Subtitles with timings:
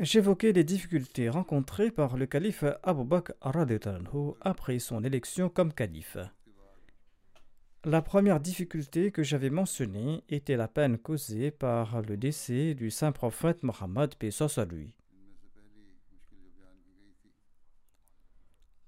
[0.00, 3.32] J'évoquais les difficultés rencontrées par le calife Abu Bakr
[4.40, 6.18] après son élection comme calife.
[7.84, 13.10] La première difficulté que j'avais mentionnée était la peine causée par le décès du saint
[13.10, 14.14] prophète Mohammed
[14.56, 14.94] à lui.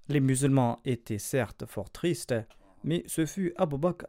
[0.07, 2.35] Les musulmans étaient certes fort tristes,
[2.85, 4.05] mais ce fut Abu Bakr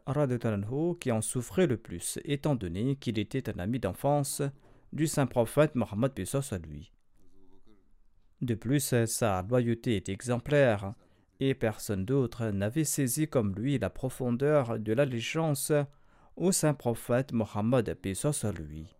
[1.01, 4.41] qui en souffrait le plus, étant donné qu'il était un ami d'enfance
[4.93, 6.13] du saint prophète Mohammed
[6.51, 6.92] à lui.
[8.43, 10.95] De plus, sa loyauté est exemplaire,
[11.39, 15.71] et personne d'autre n'avait saisi comme lui la profondeur de l'allégeance
[16.35, 18.93] au saint prophète Mohammed à lui.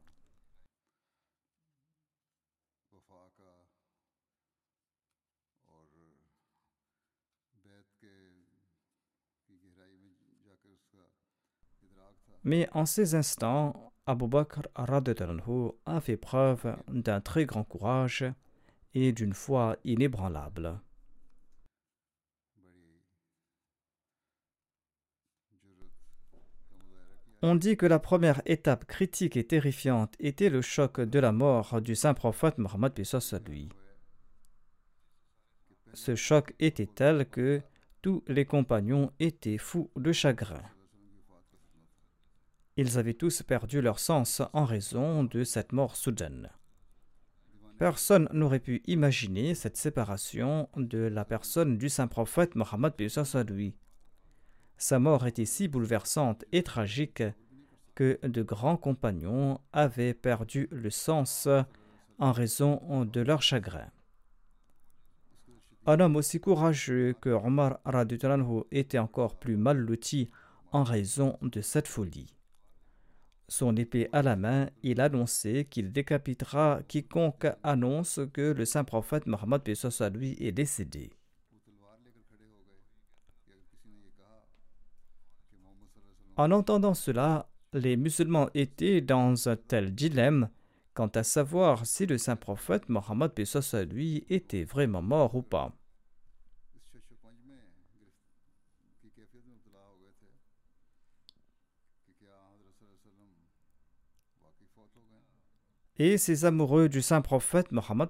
[12.46, 18.24] Mais en ces instants, Abu Bakr a fait preuve d'un très grand courage
[18.94, 20.80] et d'une foi inébranlable.
[27.46, 31.82] On dit que la première étape critique et terrifiante était le choc de la mort
[31.82, 32.94] du saint prophète Mohammed
[33.46, 33.68] lui.
[35.94, 37.62] Ce choc était tel que
[38.02, 40.64] tous les compagnons étaient fous de chagrin.
[42.78, 46.50] Ils avaient tous perdu leur sens en raison de cette mort soudaine.
[47.80, 52.94] Personne n'aurait pu imaginer cette séparation de la personne du saint prophète Mohammed
[53.50, 53.76] lui.
[54.78, 57.24] Sa mort était si bouleversante et tragique
[57.96, 61.48] que de grands compagnons avaient perdu le sens
[62.20, 63.90] en raison de leur chagrin.
[65.86, 67.80] Un homme aussi courageux que Omar
[68.72, 70.30] était encore plus mal loti
[70.72, 72.34] en raison de cette folie
[73.48, 79.28] son épée à la main, il annonçait qu'il décapitera quiconque annonce que le saint prophète
[79.28, 81.12] Mohammed est décédé.
[86.36, 90.50] En entendant cela, les musulmans étaient dans un tel dilemme
[90.94, 93.32] quant à savoir si le saint prophète Mohammed
[93.92, 95.76] lui était vraiment mort ou pas.
[106.00, 108.10] Et ces amoureux du saint prophète Mohammed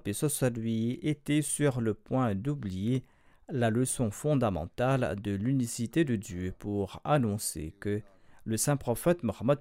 [0.56, 3.04] lui étaient sur le point d'oublier
[3.50, 8.02] la leçon fondamentale de l'unicité de Dieu pour annoncer que
[8.46, 9.60] le saint prophète Mohammed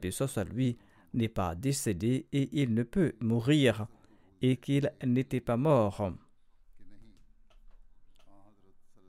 [0.52, 0.78] lui
[1.14, 3.86] n'est pas décédé et il ne peut mourir
[4.40, 6.12] et qu'il n'était pas mort.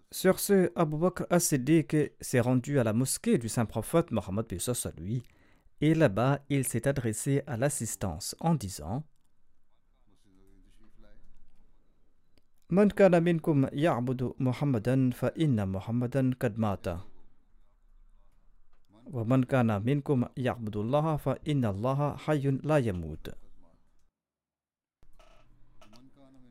[0.09, 4.45] Sur ce, Abu Bakr as-Siddiq s'est rendu à la mosquée du saint prophète Mohammed
[4.97, 5.23] lui
[5.81, 9.03] et là-bas il s'est adressé à l'assistance en disant.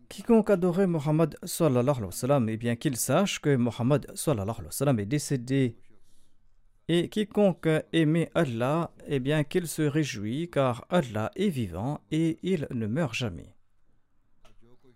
[0.08, 4.66] Quiconque adorait Mohammed sallallahu alayhi wa sallam, eh bien qu'il sache que Mohammed sallallahu alayhi
[4.66, 5.78] wa sallam est décédé
[6.87, 12.67] Et quiconque aimait Allah, eh bien qu'il se réjouit, car Allah est vivant et il
[12.71, 13.53] ne meurt jamais.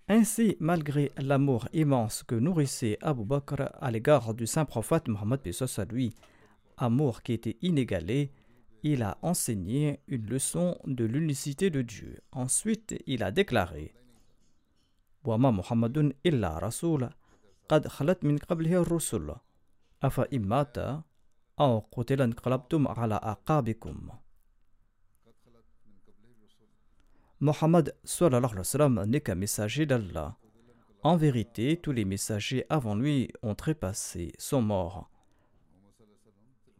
[0.07, 5.41] Ainsi, malgré l'amour immense que nourrissait Abu Bakr à l'égard du saint prophète Mohammed
[5.77, 6.15] à lui,
[6.77, 8.31] amour qui était inégalé,
[8.83, 12.19] il a enseigné une leçon de l'unicité de Dieu.
[12.31, 13.93] Ensuite, il a déclaré
[15.23, 17.09] وما محمد إلا رسول
[17.69, 19.35] قد خلت من قبله الرسل
[20.03, 20.77] أفإن مات
[21.59, 24.09] أو قتل انقلبتم على أعقابكم
[27.41, 27.95] Mohammed
[29.07, 30.37] n'est qu'un messager d'Allah.
[31.01, 35.09] En vérité, tous les messagers avant lui ont trépassé, sont morts.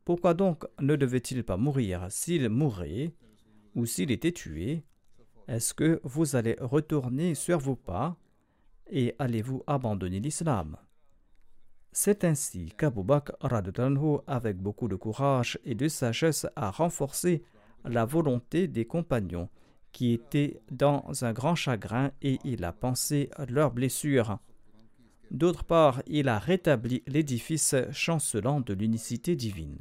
[0.05, 3.11] Pourquoi donc ne devait-il pas mourir S'il mourait
[3.73, 4.83] ou s'il était tué,
[5.47, 8.15] est-ce que vous allez retourner sur vos pas
[8.87, 10.77] et allez-vous abandonner l'islam
[11.98, 13.32] C'est ainsi qu'Abu Bakr,
[14.26, 17.42] avec beaucoup de courage et de sagesse, a renforcé
[17.86, 19.48] la volonté des compagnons
[19.92, 24.38] qui étaient dans un grand chagrin et il a pensé leurs blessures.
[25.30, 29.80] D'autre part, il a rétabli l'édifice chancelant de l'unicité divine.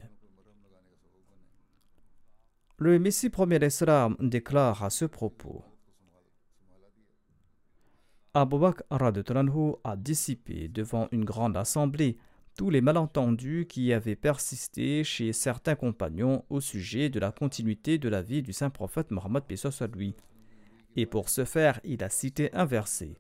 [2.78, 5.66] Le Messie premier d'Islam déclare à ce propos
[8.38, 8.86] Abu Bakr
[9.86, 12.18] a dissipé devant une grande assemblée
[12.58, 18.10] tous les malentendus qui avaient persisté chez certains compagnons au sujet de la continuité de
[18.10, 19.44] la vie du saint prophète Mohammed
[19.96, 20.16] lui.
[20.98, 23.16] Et pour ce faire, il a cité un verset.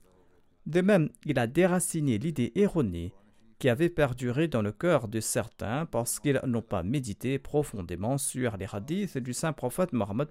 [0.65, 3.13] De même, il a déraciné l'idée erronée
[3.57, 8.57] qui avait perduré dans le cœur de certains parce qu'ils n'ont pas médité profondément sur
[8.57, 10.27] les hadiths du saint prophète Mohammed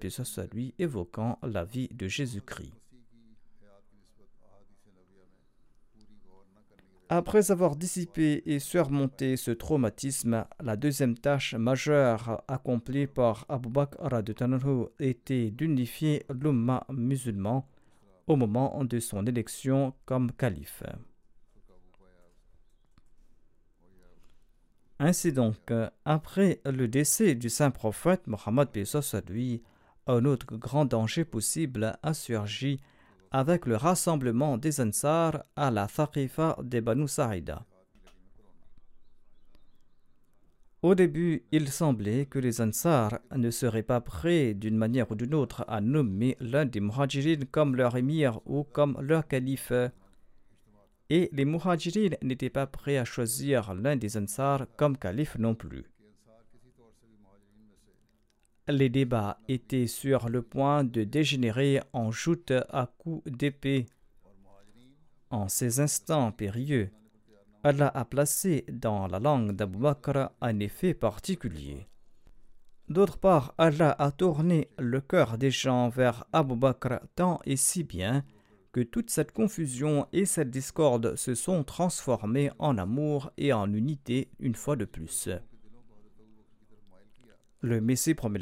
[0.53, 2.84] lui évoquant la vie de Jésus-Christ.
[7.09, 14.09] Après avoir dissipé et surmonté ce traumatisme, la deuxième tâche majeure accomplie par Abu Bakr
[14.99, 17.69] était d'unifier l'umma musulman
[18.25, 20.81] au moment de son élection comme calife.
[24.97, 25.71] Ainsi donc,
[26.05, 28.69] après le décès du saint prophète Mohammed
[29.29, 29.61] lui,
[30.07, 32.79] un autre grand danger possible a surgi
[33.37, 37.65] avec le rassemblement des Ansar à la Thaqifa de Banu Sa'ida.
[40.81, 45.35] Au début, il semblait que les Ansar ne seraient pas prêts d'une manière ou d'une
[45.35, 49.73] autre à nommer l'un des Muhajirin comme leur émir ou comme leur calife.
[51.09, 55.83] Et les Muhajirin n'étaient pas prêts à choisir l'un des Ansar comme calife non plus
[58.67, 63.85] les débats étaient sur le point de dégénérer en joute à coups d'épée.
[65.29, 66.89] En ces instants périlleux,
[67.63, 71.87] Allah a placé dans la langue d'Abu Bakr un effet particulier.
[72.89, 77.83] D'autre part, Allah a tourné le cœur des gens vers Abu Bakr tant et si
[77.83, 78.23] bien
[78.71, 84.29] que toute cette confusion et cette discorde se sont transformées en amour et en unité
[84.39, 85.29] une fois de plus.
[87.65, 88.37] Le Messie promet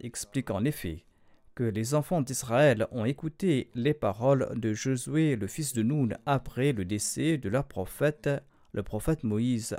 [0.00, 1.04] explique en effet
[1.54, 6.72] que les enfants d'Israël ont écouté les paroles de Josué, le fils de Noun, après
[6.72, 8.28] le décès de leur prophète,
[8.72, 9.76] le prophète Moïse,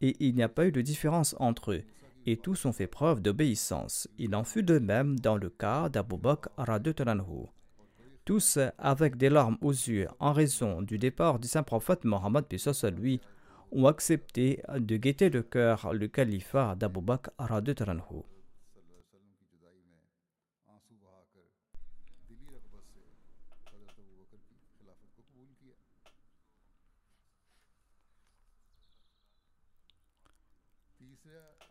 [0.00, 1.82] et il n'y a pas eu de différence entre eux,
[2.24, 4.08] et tous ont fait preuve d'obéissance.
[4.16, 6.48] Il en fut de même dans le cas d'Abu Bakr
[8.24, 12.46] Tous, avec des larmes aux yeux en raison du départ du saint prophète Mohammed,
[12.96, 13.20] lui,
[13.72, 17.30] ont accepté de guetter de cœur le califat d'Abu Bakr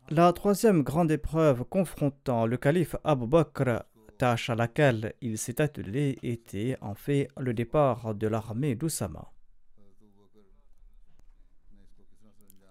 [0.10, 3.84] La troisième grande épreuve confrontant le calife Abu Bakr,
[4.18, 9.30] tâche à laquelle il s'est attelé, était en fait le départ de l'armée d'Oussama.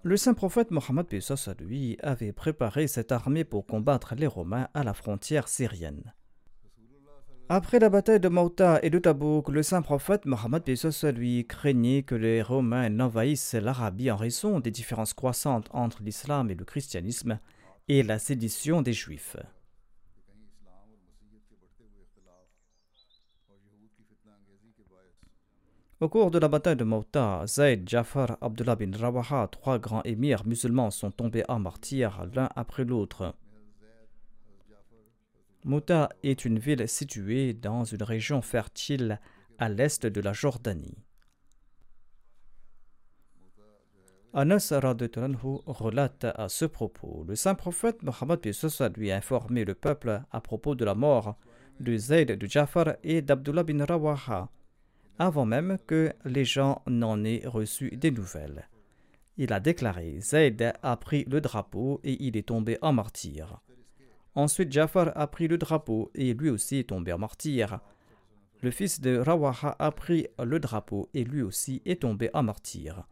[0.07, 1.05] Le saint prophète Mohammed
[1.59, 6.13] lui avait préparé cette armée pour combattre les Romains à la frontière syrienne.
[7.49, 10.63] Après la bataille de Mauta et de Tabouk, le saint prophète Mohammed
[11.13, 16.55] lui craignait que les Romains n'envahissent l'Arabie en raison des différences croissantes entre l'islam et
[16.55, 17.41] le christianisme
[17.89, 19.35] et la sédition des Juifs.
[25.99, 30.45] Au cours de la bataille de Mauta, Zayd, Jafar, Abdullah bin Rawaha, trois grands émirs
[30.45, 33.33] musulmans sont tombés en martyrs l'un après l'autre.
[35.65, 39.19] Mauta est une ville située dans une région fertile
[39.57, 41.03] à l'est de la Jordanie.
[44.33, 44.71] Anas
[45.65, 48.39] relate à ce propos Le saint prophète Mohammed
[48.95, 51.37] lui a informé le peuple à propos de la mort
[51.79, 54.51] de Zayd, de Jafar et d'Abdullah bin Rawaha
[55.19, 58.67] avant même que les gens n'en aient reçu des nouvelles.
[59.37, 63.61] Il a déclaré Zayd a pris le drapeau et il est tombé en martyr.
[64.33, 67.79] Ensuite, Jafar a pris le drapeau et lui aussi est tombé en martyr.
[68.61, 73.07] Le fils de Rawaha a pris le drapeau et lui aussi est tombé en martyr.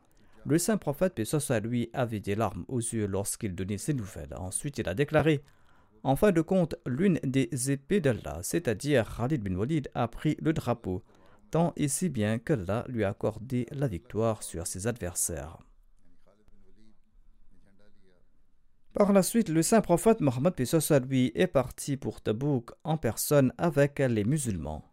[0.47, 4.35] Le saint prophète, paix lui, avait des larmes aux yeux lorsqu'il donnait ces nouvelles.
[4.37, 5.43] Ensuite, il a déclaré
[6.03, 10.53] En fin de compte, l'une des épées d'Allah, c'est-à-dire Khalid bin Walid, a pris le
[10.53, 11.03] drapeau,
[11.55, 15.57] tant et si bien qu'Allah lui a accordé la victoire sur ses adversaires.
[18.91, 20.53] Par la suite, le saint prophète Mohammed
[21.07, 24.83] lui est parti pour Tabouk en personne avec les musulmans.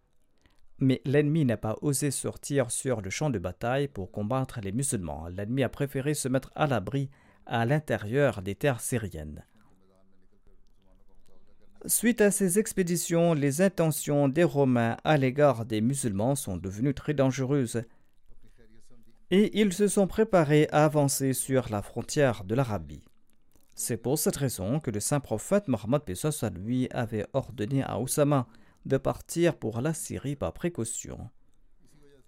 [0.78, 5.26] Mais l'ennemi n'a pas osé sortir sur le champ de bataille pour combattre les musulmans.
[5.31, 7.11] L'ennemi a préféré se mettre à l'abri
[7.45, 9.45] à l'intérieur des terres syriennes.
[11.87, 17.12] Suite à ces expéditions, les intentions des Romains à l'égard des musulmans sont devenues très
[17.12, 17.83] dangereuses
[19.33, 23.03] et ils se sont préparés à avancer sur la frontière de l'Arabie.
[23.75, 28.47] C'est pour cette raison que le saint prophète Mohammed Pesos lui avait ordonné à Oussama
[28.85, 31.31] de partir pour la Syrie par précaution.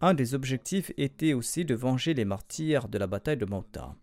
[0.01, 3.95] Un des objectifs était aussi de venger les martyrs de la bataille de Mota.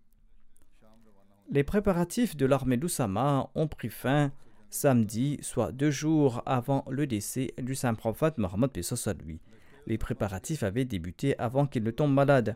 [1.50, 4.32] Les préparatifs de l'armée d'Oussama ont pris fin
[4.72, 9.40] samedi, soit deux jours avant le décès du saint prophète Mohammed Pesos lui.
[9.86, 12.56] Les préparatifs avaient débuté avant qu'il ne tombe malade.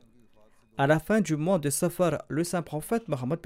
[0.78, 3.40] À la fin du mois de Safar, le saint prophète Mohammed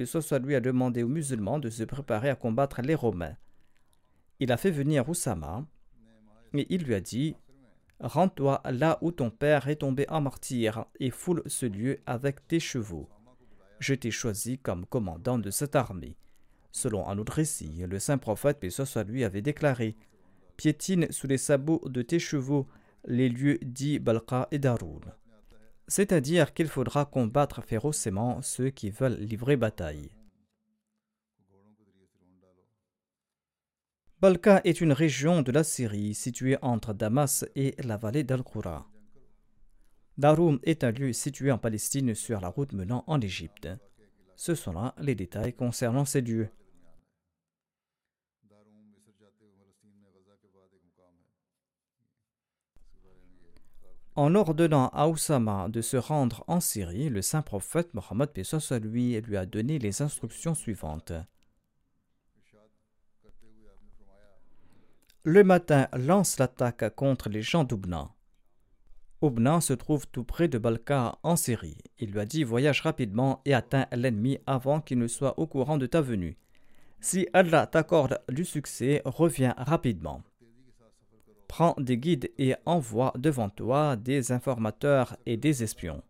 [0.43, 3.35] lui a demandé aux musulmans de se préparer à combattre les Romains.
[4.39, 5.65] Il a fait venir Oussama
[6.53, 7.35] et il lui a dit
[7.99, 12.59] Rends-toi là où ton père est tombé en martyr et foule ce lieu avec tes
[12.59, 13.09] chevaux.
[13.79, 16.15] Je t'ai choisi comme commandant de cette armée.
[16.71, 19.95] Selon un autre récit, le saint prophète, soit lui, avait déclaré
[20.57, 22.67] Piétine sous les sabots de tes chevaux
[23.05, 25.01] les lieux dits Balqa et Daroun
[25.89, 30.11] c'est-à-dire qu'il faudra combattre férocement ceux qui veulent livrer bataille.
[34.21, 38.87] Balka est une région de la Syrie située entre Damas et la vallée d'Al-Qura.
[40.17, 43.69] Daroum est un lieu situé en Palestine sur la route menant en Égypte.
[44.39, 46.47] Ce sont là les détails concernant ces lieux.
[54.15, 58.29] En ordonnant à Oussama de se rendre en Syrie, le saint prophète Mohammed
[58.81, 61.11] lui, lui a donné les instructions suivantes.
[65.23, 68.15] Le matin, lance l'attaque contre les gens d'Oubna.
[69.21, 71.77] Oubna se trouve tout près de Balka en Syrie.
[71.97, 75.77] Il lui a dit Voyage rapidement et atteins l'ennemi avant qu'il ne soit au courant
[75.77, 76.37] de ta venue.
[77.01, 80.23] Si Allah t'accorde du succès, reviens rapidement
[81.49, 86.01] prends des guides et envoie devant toi des informateurs et des espions.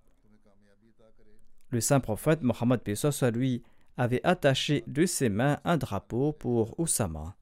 [1.72, 3.64] Le saint prophète Mohammed Pesos lui
[3.98, 7.36] avait attaché de ses mains un drapeau pour Oussama.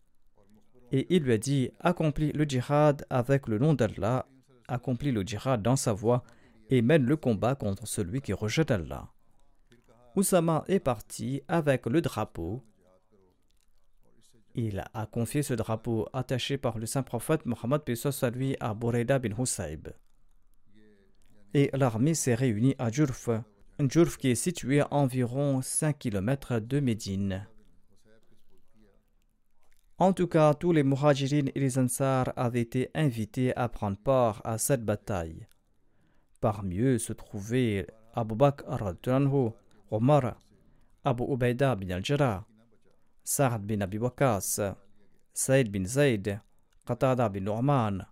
[0.91, 4.25] Et il lui a dit Accomplis le djihad avec le nom d'Allah,
[4.67, 6.23] accomplis le djihad dans sa voie
[6.69, 9.11] et mène le combat contre celui qui rejette Allah.
[10.15, 12.63] Oussama est parti avec le drapeau
[14.57, 17.81] il a confié ce drapeau attaché par le saint prophète Mohammed
[18.21, 19.89] à lui à Boureda bin Husayb.
[21.53, 23.29] Et l'armée s'est réunie à Djurf,
[23.79, 27.47] Djurf qui est situé à environ 5 km de Médine.
[29.99, 34.41] En tout cas, tous les Muhajirin et les Ansar avaient été invités à prendre part
[34.43, 35.47] à cette bataille.
[36.39, 38.93] Parmi eux se trouvaient Abu Bakr
[39.89, 40.39] Omar,
[41.03, 42.45] Abu Ubaida bin al-Jarrah,
[43.23, 44.59] Sa'd bin Abi Waqas,
[45.33, 46.41] Saïd bin Zayd,
[46.85, 48.05] Qatada bin Nu'man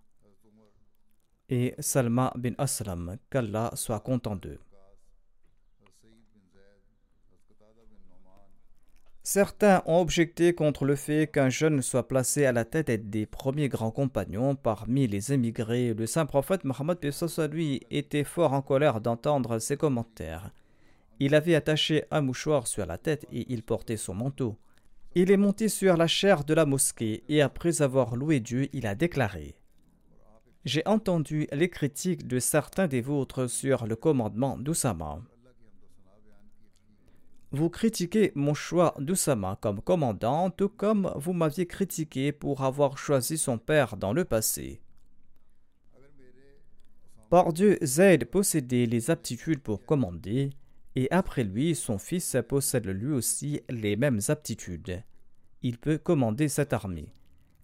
[1.48, 4.58] et Salma bin Aslam, qu'Allah soit content d'eux.
[9.28, 13.68] Certains ont objecté contre le fait qu'un jeune soit placé à la tête des premiers
[13.68, 15.94] grands compagnons parmi les émigrés.
[15.94, 16.98] Le saint prophète Mohammed
[17.50, 20.52] lui était fort en colère d'entendre ces commentaires.
[21.18, 24.54] Il avait attaché un mouchoir sur la tête et il portait son manteau.
[25.16, 28.86] Il est monté sur la chaire de la mosquée et après avoir loué Dieu, il
[28.86, 29.56] a déclaré
[30.64, 35.18] J'ai entendu les critiques de certains des vôtres sur le commandement d'Oussama.
[37.52, 43.38] Vous critiquez mon choix d'Oussama comme commandant, tout comme vous m'aviez critiqué pour avoir choisi
[43.38, 44.80] son père dans le passé.
[47.30, 47.78] Par Dieu,
[48.30, 50.50] possédait les aptitudes pour commander,
[50.94, 55.02] et après lui, son fils possède lui aussi les mêmes aptitudes.
[55.62, 57.12] Il peut commander cette armée.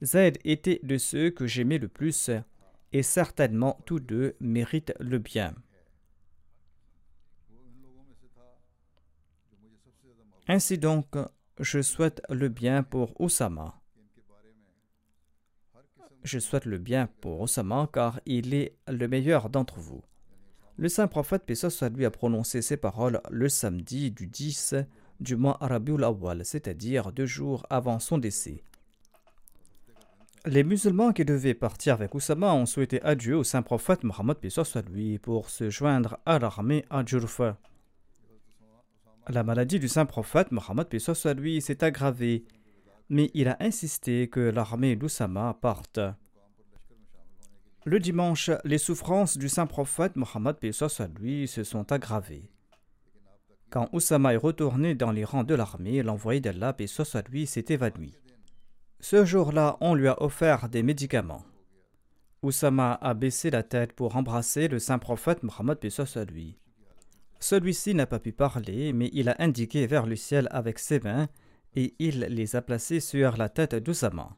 [0.03, 2.31] Zayd était de ceux que j'aimais le plus.
[2.95, 5.55] et certainement tous deux méritent le bien.
[10.49, 11.07] Ainsi donc,
[11.61, 13.81] je souhaite le bien pour Osama.
[16.25, 20.03] Je souhaite le bien pour Osama car il est le meilleur d'entre vous.
[20.77, 24.75] Le saint prophète Pessoa lui a prononcé ces paroles le samedi du 10
[25.21, 28.65] du mois Arabiul Awal, c'est-à-dire deux jours avant son décès.
[30.45, 34.39] Les musulmans qui devaient partir avec Oussama ont souhaité adieu au saint prophète Mohammed
[34.91, 37.59] lui pour se joindre à l'armée à Jurfa.
[39.29, 42.45] La maladie du saint prophète Mohammed soit lui s'est aggravée,
[43.09, 46.01] mais il a insisté que l'armée d'Oussama parte.
[47.85, 52.51] Le dimanche, les souffrances du saint prophète Mohammed soit lui se sont aggravées.
[53.71, 58.15] Quand Oussama est retourné dans les rangs de l'armée, l'envoyé d'Allah, soit lui, s'est évanoui.
[59.01, 61.43] Ce jour-là, on lui a offert des médicaments.
[62.43, 65.79] Oussama a baissé la tête pour embrasser le saint prophète Mohammed,
[66.31, 66.59] lui.
[67.43, 71.27] Celui-ci n'a pas pu parler, mais il a indiqué vers le ciel avec ses mains
[71.75, 74.37] et il les a placés sur la tête d'Oussama.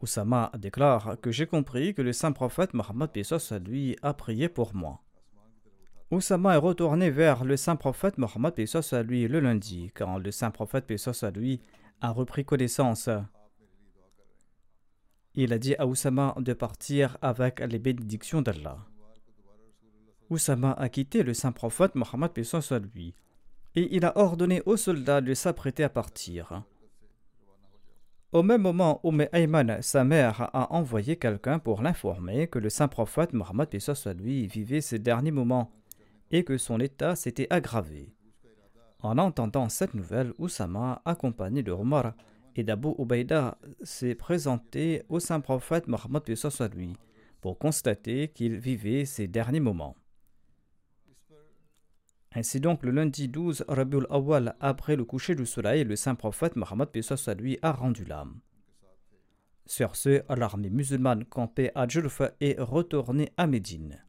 [0.00, 4.76] Oussama déclare que j'ai compris que le saint prophète Mohammed, soit lui, a prié pour
[4.76, 5.02] moi.
[6.12, 8.54] Oussama est retourné vers le saint prophète Mohammed
[8.92, 10.86] à lui le lundi, quand le saint prophète
[11.22, 11.60] à lui
[12.00, 13.10] a repris connaissance.
[15.34, 18.86] Il a dit à Oussama de partir avec les bénédictions d'Allah.
[20.30, 22.30] Oussama a quitté le saint prophète Mohammed
[22.94, 23.14] lui,
[23.74, 26.62] et il a ordonné aux soldats de s'apprêter à partir.
[28.30, 32.86] Au même moment, Umm Ayman, sa mère, a envoyé quelqu'un pour l'informer que le saint
[32.86, 33.68] prophète Mohammed
[34.20, 35.72] lui vivait ses derniers moments
[36.30, 38.14] et que son état s'était aggravé.
[39.02, 42.14] En entendant cette nouvelle, Oussama, accompagné de Omar
[42.54, 46.22] et d'Abu Ubaïda, s'est présenté au saint prophète Mohammed
[46.76, 46.96] lui
[47.40, 49.96] pour constater qu'il vivait ses derniers moments.
[52.32, 56.54] Ainsi donc, le lundi 12 Rabiul Awal, après le coucher du soleil, le saint prophète
[56.54, 56.88] Mohammed
[57.38, 58.40] lui a rendu l'âme.
[59.66, 64.04] Sur ce, l'armée musulmane campée à Julf est retournée à Médine.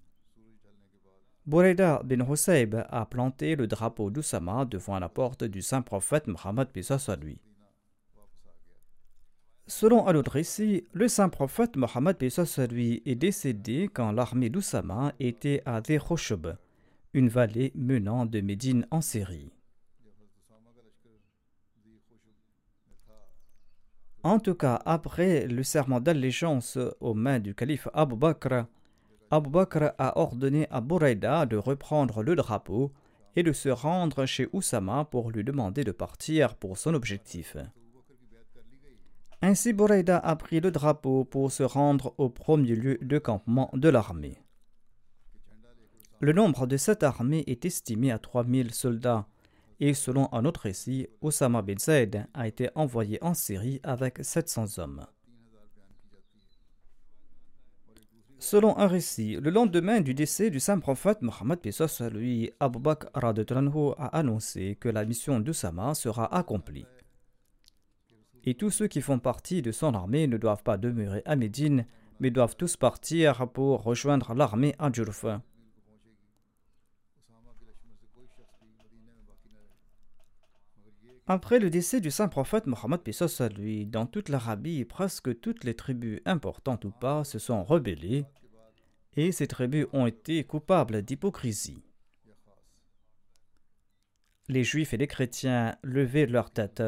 [1.48, 6.70] Boureda bin Husayb a planté le drapeau d'Oussama devant la porte du saint prophète Muhammad
[7.22, 7.42] lui.
[9.66, 12.18] Selon un autre récit, le saint prophète Mohammed
[12.70, 16.56] lui est décédé quand l'armée d'Oussama était à Dekhoshub,
[17.14, 19.52] une vallée menant de Médine en Syrie.
[24.24, 28.66] En tout cas, après le serment d'allégeance aux mains du calife Abu Bakr,
[29.32, 32.92] Abu Bakr a ordonné à Bouraïda de reprendre le drapeau
[33.36, 37.58] et de se rendre chez Oussama pour lui demander de partir pour son objectif.
[39.42, 43.90] Ainsi, Bouraïda a pris le drapeau pour se rendre au premier lieu de campement de
[43.90, 44.38] l'armée.
[46.24, 49.26] Le nombre de cette armée est estimé à 3000 soldats,
[49.80, 54.78] et selon un autre récit, Oussama bin Zaid a été envoyé en Syrie avec 700
[54.78, 55.08] hommes.
[58.38, 63.10] Selon un récit, le lendemain du décès du saint prophète Mohammed Pesos lui, Abu Bakr
[63.16, 66.86] a annoncé que la mission d'Usama sera accomplie.
[68.44, 71.88] Et tous ceux qui font partie de son armée ne doivent pas demeurer à Médine,
[72.20, 74.92] mais doivent tous partir pour rejoindre l'armée à.
[81.34, 85.76] Après le décès du saint prophète Mohammed Pesos lui, dans toute l'Arabie, presque toutes les
[85.76, 88.26] tribus importantes ou pas se sont rebellées,
[89.16, 91.86] et ces tribus ont été coupables d'hypocrisie.
[94.50, 96.84] Les juifs et les chrétiens levaient leur tête.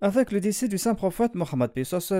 [0.00, 1.72] Avec le décès du saint prophète Mohammed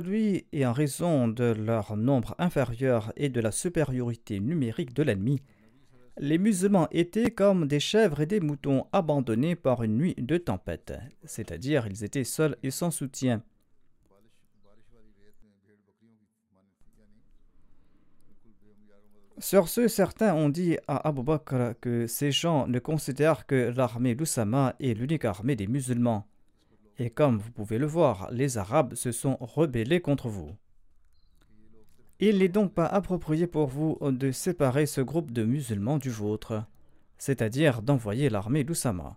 [0.05, 5.41] lui et en raison de leur nombre inférieur et de la supériorité numérique de l'ennemi,
[6.19, 10.93] les musulmans étaient comme des chèvres et des moutons abandonnés par une nuit de tempête,
[11.23, 13.45] c'est-à-dire ils étaient seuls et sans soutien.
[19.38, 24.17] Sur ce, certains ont dit à Abu Bakr que ces gens ne considèrent que l'armée
[24.17, 26.27] d'Oussama est l'unique armée des musulmans.
[26.98, 30.56] Et comme vous pouvez le voir, les Arabes se sont rebellés contre vous.
[32.20, 36.64] Il n'est donc pas approprié pour vous de séparer ce groupe de musulmans du vôtre,
[37.16, 39.16] c'est-à-dire d'envoyer l'armée d'Oussama.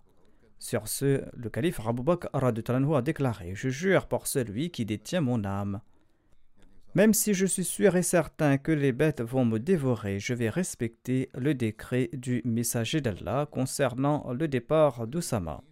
[0.60, 5.44] Sur ce, le calife Abu Bakr a déclaré Je jure par celui qui détient mon
[5.44, 5.80] âme.
[6.94, 10.50] Même si je suis sûr et certain que les bêtes vont me dévorer, je vais
[10.50, 15.64] respecter le décret du messager d'Allah concernant le départ d'Oussama.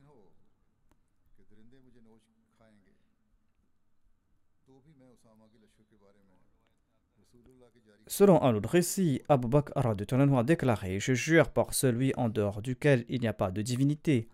[8.10, 13.04] Selon un autre récit, Abu Bakr a déclaré Je jure par celui en dehors duquel
[13.08, 14.28] il n'y a pas de divinité.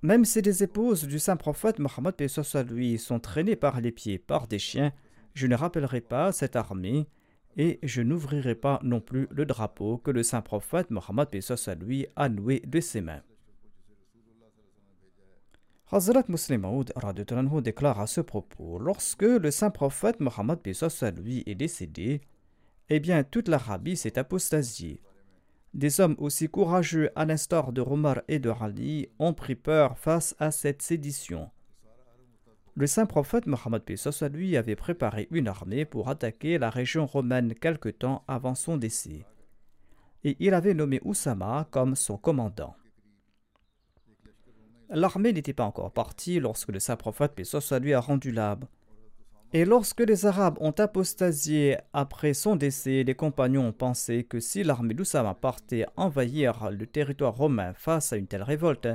[0.00, 2.14] Même si les épouses du saint prophète Mohammed
[2.70, 4.94] lui sont traînées par les pieds par des chiens,
[5.34, 7.06] je ne rappellerai pas cette armée
[7.58, 11.28] et je n'ouvrirai pas non plus le drapeau que le saint prophète Mohammed
[11.82, 13.20] lui a noué de ses mains.
[15.92, 16.94] Hazrat Muslim Maud
[17.62, 20.60] déclare à ce propos Lorsque le saint prophète Mohammed
[21.18, 22.22] lui est décédé,
[22.90, 25.00] eh bien toute l'Arabie s'est apostasiée.
[25.74, 30.34] Des hommes aussi courageux à l'instar de Omar et de Ali ont pris peur face
[30.38, 31.50] à cette sédition.
[32.74, 37.54] Le saint prophète Mohammed Pesos lui avait préparé une armée pour attaquer la région romaine
[37.54, 39.26] quelque temps avant son décès.
[40.24, 42.76] Et il avait nommé Oussama comme son commandant.
[44.90, 48.66] L'armée n'était pas encore partie lorsque le saint prophète Pesos lui a rendu l'âme.
[49.54, 54.62] Et lorsque les Arabes ont apostasié après son décès, les compagnons ont pensé que si
[54.62, 58.88] l'armée d'Oussama partait envahir le territoire romain face à une telle révolte,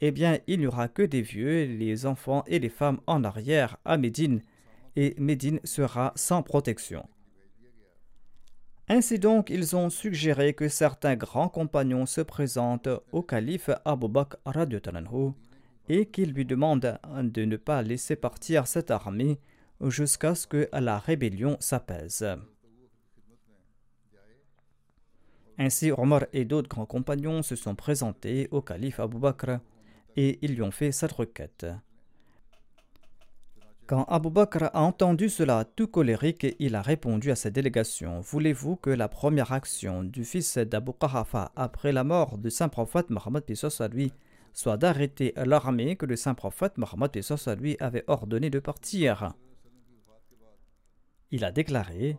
[0.00, 3.78] eh bien il n'y aura que des vieux, les enfants et les femmes en arrière
[3.84, 4.42] à Médine,
[4.94, 7.08] et Médine sera sans protection.
[8.88, 14.38] Ainsi donc, ils ont suggéré que certains grands compagnons se présentent au calife Abu Bakr
[15.88, 19.40] et qu'ils lui demandent de ne pas laisser partir cette armée
[19.88, 22.26] jusqu'à ce que la rébellion s'apaise.
[25.58, 29.58] Ainsi, Omar et d'autres grands compagnons se sont présentés au calife Abu Bakr
[30.16, 31.66] et ils lui ont fait cette requête.
[33.86, 38.76] Quand Abu Bakr a entendu cela, tout colérique, il a répondu à cette délégation Voulez-vous
[38.76, 43.42] que la première action du fils d'Abu Qahafa après la mort du saint prophète Mohammed
[43.80, 44.12] à lui
[44.52, 47.10] soit d'arrêter l'armée que le saint prophète Mohammed
[47.46, 49.34] à lui avait ordonné de partir?
[51.32, 52.18] Il a déclaré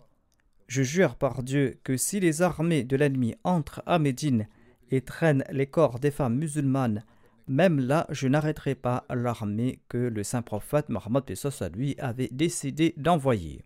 [0.67, 4.47] Je jure par Dieu que si les armées de l'ennemi entrent à Médine
[4.89, 7.03] et traînent les corps des femmes musulmanes,
[7.47, 12.29] même là, je n'arrêterai pas l'armée que le saint prophète Mohammed Pesos à lui avait
[12.31, 13.65] décidé d'envoyer.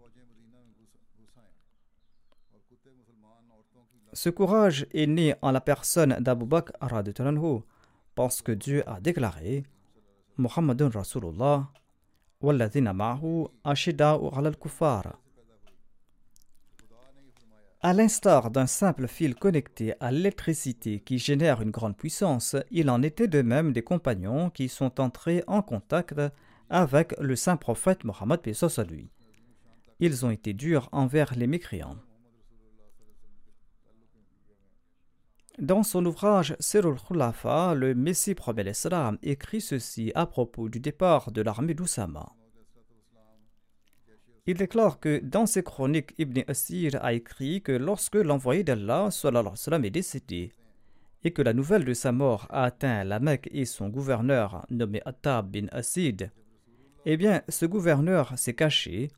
[4.14, 6.74] Ce courage est né en la personne d'Abu Bakr
[8.16, 9.64] parce que Dieu a déclaré
[10.38, 11.70] Muhammadun Rasulullah,
[12.42, 15.20] Walladina Ma'hu Ashidahu al-Kuffar
[17.82, 23.02] à l'instar d'un simple fil connecté à l'électricité qui génère une grande puissance, il en
[23.04, 26.20] était de même des compagnons qui sont entrés en contact
[26.70, 28.40] avec le saint prophète Mohammed
[28.78, 29.10] à lui.
[30.00, 31.98] Ils ont été durs envers les mécréants.
[35.60, 41.32] Dans son ouvrage Sirul Khulafa, le Messie promet l'Islam écrit ceci à propos du départ
[41.32, 42.34] de l'armée d'Oussama.
[44.48, 49.90] Il déclare que dans ses chroniques, Ibn Asir a écrit que lorsque l'envoyé d'Allah est
[49.90, 50.52] décédé
[51.24, 55.02] et que la nouvelle de sa mort a atteint la Mecque et son gouverneur nommé
[55.06, 56.30] Attab bin Asid,
[57.06, 59.10] eh bien ce gouverneur s'est caché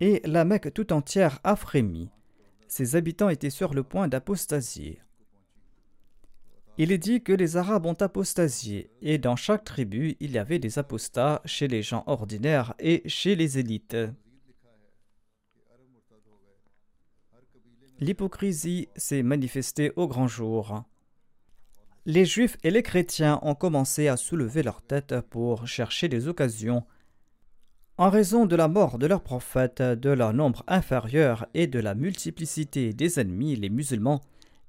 [0.00, 2.10] et la Mecque tout entière a frémi.
[2.68, 5.00] Ses habitants étaient sur le point d'apostasier.
[6.78, 10.58] Il est dit que les Arabes ont apostasié, et dans chaque tribu il y avait
[10.58, 13.96] des apostats chez les gens ordinaires et chez les élites.
[18.00, 20.84] L'hypocrisie s'est manifestée au grand jour.
[22.06, 26.84] Les juifs et les chrétiens ont commencé à soulever leur tête pour chercher des occasions.
[27.96, 31.94] En raison de la mort de leur prophète, de leur nombre inférieur et de la
[31.94, 34.20] multiplicité des ennemis, les musulmans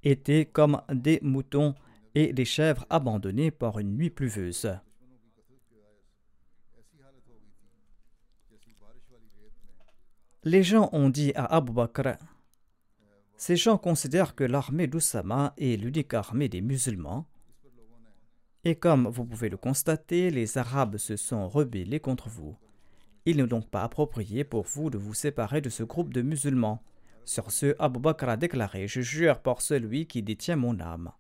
[0.04, 1.76] étaient comme des moutons
[2.14, 4.72] et des chèvres abandonnés par une nuit pluvieuse.
[10.44, 12.20] Les gens ont dit à Abu Bakr
[13.46, 17.28] ces gens considèrent que l'armée d'Oussama est l'unique armée des musulmans.
[18.64, 22.58] Et comme vous pouvez le constater, les Arabes se sont rebellés contre vous.
[23.28, 26.82] Il n'est donc pas approprié pour vous de vous séparer de ce groupe de musulmans.
[27.24, 31.12] Sur ce, Abu Bakr a déclaré Je jure par celui qui détient mon âme.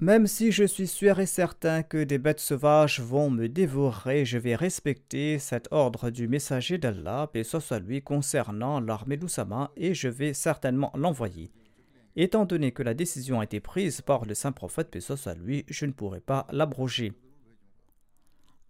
[0.00, 4.38] Même si je suis sûr et certain que des bêtes sauvages vont me dévorer, je
[4.38, 10.34] vais respecter cet ordre du messager d'Allah, et ce concernant l'armée d'Oussama, et je vais
[10.34, 11.50] certainement l'envoyer.
[12.14, 15.64] Étant donné que la décision a été prise par le saint prophète, paix soit lui,
[15.68, 17.12] je ne pourrai pas l'abroger.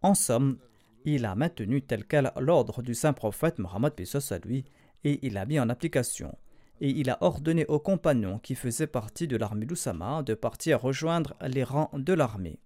[0.00, 0.56] En somme,
[1.04, 4.64] il a maintenu tel quel l'ordre du saint prophète Mohammed, paix soit lui,
[5.04, 6.34] et il a mis en application.
[6.80, 11.34] Et il a ordonné aux compagnons qui faisaient partie de l'armée d'Oussama de partir rejoindre
[11.46, 12.60] les rangs de l'armée.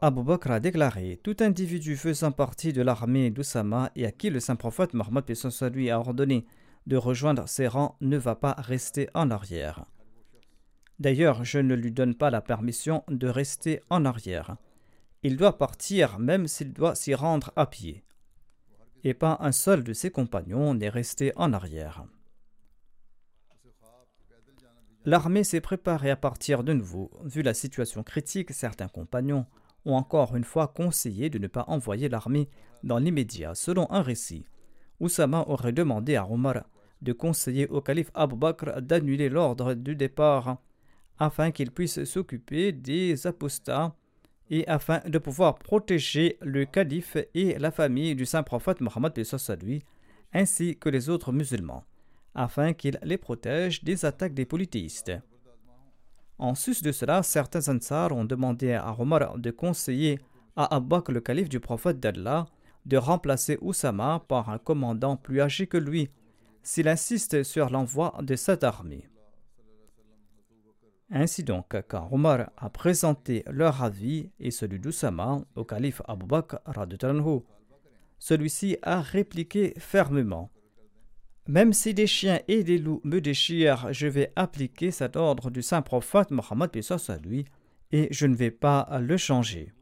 [0.00, 4.40] Abu Bakr a déclaré Tout individu faisant partie de l'armée d'Oussama et à qui le
[4.40, 5.24] saint prophète Mohammed
[5.72, 6.44] lui a ordonné
[6.86, 9.86] de rejoindre ses rangs ne va pas rester en arrière.
[10.98, 14.56] D'ailleurs, je ne lui donne pas la permission de rester en arrière.
[15.22, 18.04] Il doit partir même s'il doit s'y rendre à pied.
[19.04, 22.04] Et pas un seul de ses compagnons n'est resté en arrière.
[25.04, 27.10] L'armée s'est préparée à partir de nouveau.
[27.24, 29.44] Vu la situation critique, certains compagnons
[29.84, 32.48] ont encore une fois conseillé de ne pas envoyer l'armée
[32.82, 33.54] dans l'immédiat.
[33.54, 34.46] Selon un récit,
[35.00, 36.64] Oussama aurait demandé à Omar
[37.02, 40.56] de conseiller au calife Abu Bakr d'annuler l'ordre du départ
[41.18, 43.94] afin qu'il puisse s'occuper des apostats
[44.50, 49.12] et afin de pouvoir protéger le calife et la famille du saint prophète Mohammed
[50.32, 51.84] ainsi que les autres musulmans,
[52.34, 55.12] afin qu'il les protège des attaques des polythéistes.
[56.38, 60.18] En sus de cela, certains Ansar ont demandé à Omar de conseiller
[60.56, 62.46] à Abu Bakr, le calife du prophète d'Allah,
[62.86, 66.10] de remplacer Oussama par un commandant plus âgé que lui,
[66.62, 69.08] s'il insiste sur l'envoi de cette armée.
[71.10, 76.58] Ainsi donc, quand Omar a présenté leur avis et celui d'Oussama au calife Abu Bakr,
[78.18, 80.50] celui-ci a répliqué fermement
[81.46, 85.62] Même si des chiens et des loups me déchirent, je vais appliquer cet ordre du
[85.62, 86.70] saint prophète Mohammed
[87.08, 87.44] à lui
[87.92, 89.72] et je ne vais pas le changer.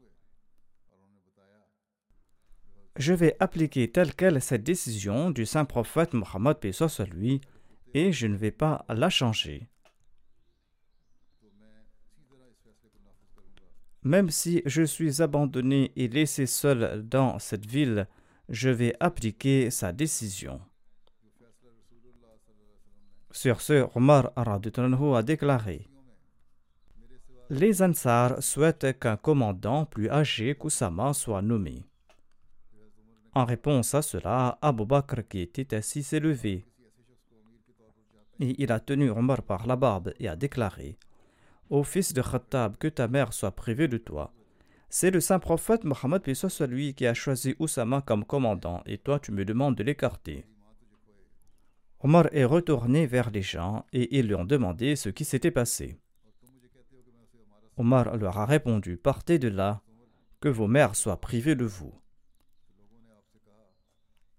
[2.97, 7.41] Je vais appliquer telle quelle cette décision du saint prophète Mohammed à lui
[7.93, 9.69] et je ne vais pas la changer.
[14.03, 18.07] Même si je suis abandonné et laissé seul dans cette ville,
[18.49, 20.59] je vais appliquer sa décision.
[23.31, 25.87] Sur ce, Omar a déclaré
[27.49, 31.83] Les Ansar souhaitent qu'un commandant plus âgé qu'Oussama soit nommé.
[33.33, 36.65] En réponse à cela, Abu Bakr, qui était assis, s'est levé.
[38.39, 40.97] Et il a tenu Omar par la barbe et a déclaré
[41.69, 44.33] Ô fils de Khattab, que ta mère soit privée de toi.
[44.89, 49.19] C'est le saint prophète Mohammed soit lui qui a choisi Oussama comme commandant, et toi
[49.19, 50.45] tu me demandes de l'écarter.
[51.99, 55.99] Omar est retourné vers les gens et ils lui ont demandé ce qui s'était passé.
[57.77, 59.81] Omar leur a répondu Partez de là,
[60.41, 61.97] que vos mères soient privées de vous.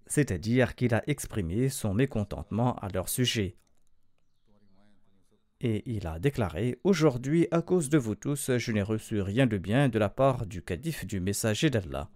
[0.06, 3.56] C'est-à-dire qu'il a exprimé son mécontentement à leur sujet
[5.64, 9.56] et il a déclaré Aujourd'hui, à cause de vous tous, je n'ai reçu rien de
[9.56, 12.10] bien de la part du calife du messager d'Allah.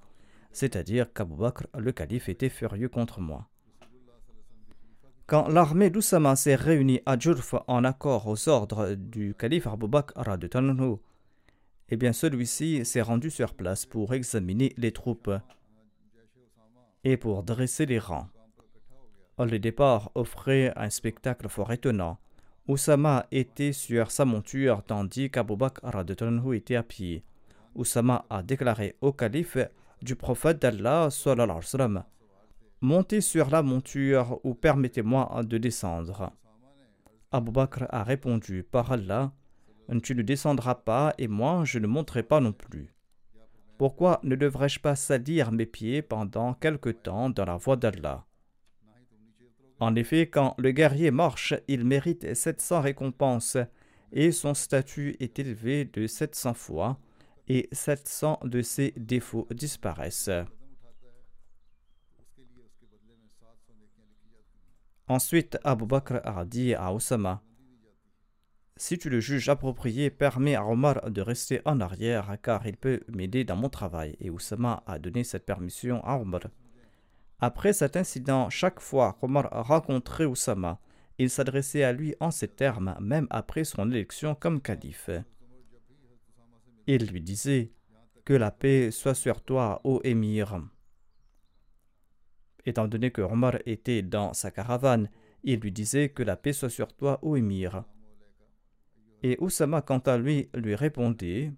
[0.53, 3.49] C'est-à-dire qu'Abu Bakr, le calife, était furieux contre moi.
[5.27, 10.13] Quand l'armée d'Oussama s'est réunie à Djurf en accord aux ordres du calife Abu Bakr
[11.91, 15.31] eh bien celui-ci s'est rendu sur place pour examiner les troupes
[17.05, 18.29] et pour dresser les rangs.
[19.39, 22.19] Le départ offrait un spectacle fort étonnant.
[22.69, 25.87] Oussama était sur sa monture tandis qu'Abu Bakr
[26.53, 27.25] était à pied.
[27.75, 29.57] Oussama a déclaré au calife
[30.03, 31.09] du prophète d'Allah
[32.83, 36.31] Montez sur la monture ou permettez-moi de descendre.
[37.33, 39.33] Abu Bakr a répondu Par Allah,
[40.03, 42.95] tu ne descendras pas et moi je ne monterai pas non plus.
[43.79, 48.28] Pourquoi ne devrais-je pas salir mes pieds pendant quelque temps dans la voie d'Allah?
[49.81, 53.57] En effet, quand le guerrier marche, il mérite 700 récompenses,
[54.13, 56.99] et son statut est élevé de 700 fois,
[57.47, 60.31] et 700 de ses défauts disparaissent.
[65.07, 67.43] Ensuite, Abu Bakr a dit à Osama
[68.77, 73.01] Si tu le juges approprié, permets à Omar de rester en arrière car il peut
[73.09, 74.17] m'aider dans mon travail.
[74.21, 76.43] Et Oussama a donné cette permission à Omar.
[77.41, 80.81] Après cet incident, chaque fois qu'Omar rencontrait Oussama,
[81.19, 85.11] il s'adressait à lui en ces termes, même après son élection comme calife.
[86.87, 87.73] Il lui disait
[88.25, 90.61] Que la paix soit sur toi, ô émir.
[92.65, 95.09] Étant donné que Omar était dans sa caravane,
[95.45, 97.85] il lui disait Que la paix soit sur toi, ô émir.
[99.23, 101.53] Et Oussama, quant à lui, lui répondait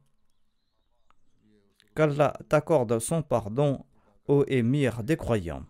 [1.95, 3.85] Qu'Allah t'accorde son pardon
[4.31, 5.67] ô émir des croyants.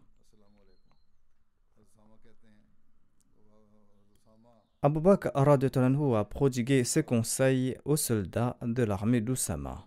[4.82, 9.86] Abu Bakr a prodigué ses conseils aux soldats de l'armée d'Oussama.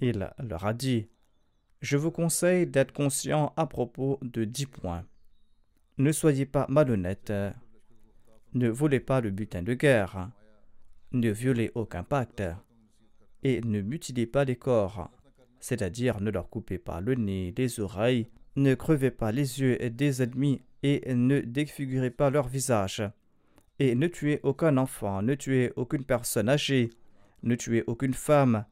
[0.00, 1.08] Il leur a dit
[1.80, 5.04] je vous conseille d'être conscient à propos de dix points.
[5.98, 7.32] Ne soyez pas malhonnête.
[8.54, 10.30] Ne volez pas le butin de guerre.
[11.12, 12.42] Ne violez aucun pacte.
[13.44, 15.10] Et ne mutilez pas les corps,
[15.60, 20.22] c'est-à-dire ne leur coupez pas le nez, les oreilles, ne crevez pas les yeux des
[20.22, 23.02] ennemis et ne défigurez pas leur visage.
[23.78, 26.90] Et ne tuez aucun enfant, ne tuez aucune personne âgée,
[27.42, 28.64] ne tuez aucune femme,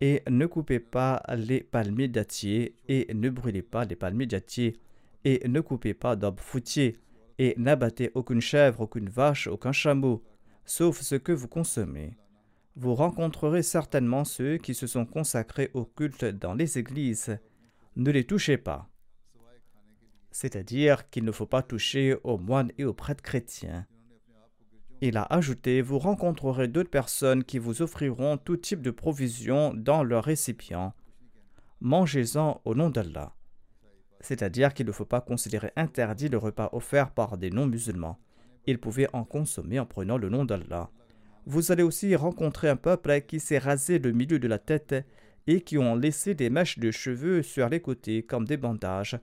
[0.00, 4.76] et ne coupez pas les palmiers dattiers, et ne brûlez pas les palmiers dattiers,
[5.24, 6.96] et ne coupez pas d'arbres fruitiers,
[7.38, 10.24] et n'abattez aucune chèvre, aucune vache, aucun chameau,
[10.64, 12.16] sauf ce que vous consommez.
[12.80, 17.36] Vous rencontrerez certainement ceux qui se sont consacrés au culte dans les églises.
[17.96, 18.88] Ne les touchez pas.
[20.30, 23.84] C'est-à-dire qu'il ne faut pas toucher aux moines et aux prêtres chrétiens.
[25.00, 30.04] Il a ajouté, vous rencontrerez d'autres personnes qui vous offriront tout type de provisions dans
[30.04, 30.94] leur récipient.
[31.80, 33.34] Mangez-en au nom d'Allah.
[34.20, 38.20] C'est-à-dire qu'il ne faut pas considérer interdit le repas offert par des non-musulmans.
[38.66, 40.92] Ils pouvaient en consommer en prenant le nom d'Allah.
[41.50, 44.94] Vous allez aussi rencontrer un peuple qui s'est rasé le milieu de la tête
[45.46, 49.18] et qui ont laissé des mèches de cheveux sur les côtés comme des bandages.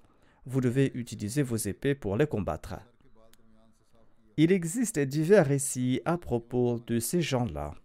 [0.47, 2.79] Vous devez utiliser vos épées pour les combattre.
[4.38, 7.75] Il existe divers récits à propos de ces gens-là.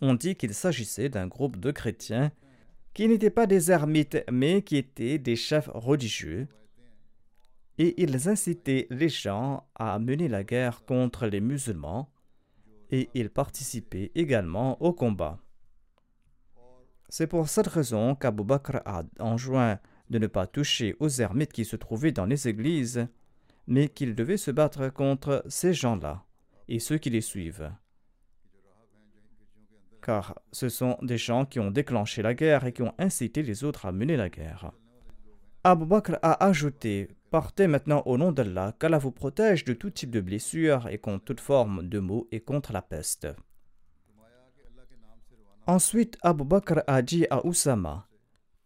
[0.00, 2.30] On dit qu'il s'agissait d'un groupe de chrétiens
[2.94, 6.46] qui n'étaient pas des ermites, mais qui étaient des chefs religieux,
[7.78, 12.11] et ils incitaient les gens à mener la guerre contre les musulmans,
[12.92, 15.40] et ils participaient également au combat.
[17.08, 21.64] C'est pour cette raison qu'Abu Bakr a enjoint de ne pas toucher aux ermites qui
[21.64, 23.08] se trouvaient dans les églises,
[23.66, 26.24] mais qu'il devait se battre contre ces gens-là
[26.68, 27.72] et ceux qui les suivent.
[30.02, 33.64] Car ce sont des gens qui ont déclenché la guerre et qui ont incité les
[33.64, 34.72] autres à mener la guerre.
[35.64, 40.10] Abu Bakr a ajouté Partez maintenant au nom d'Allah, qu'Allah vous protège de tout type
[40.10, 43.26] de blessures et contre toute forme de maux et contre la peste.
[45.66, 48.06] Ensuite, Abu Bakr a dit à Oussama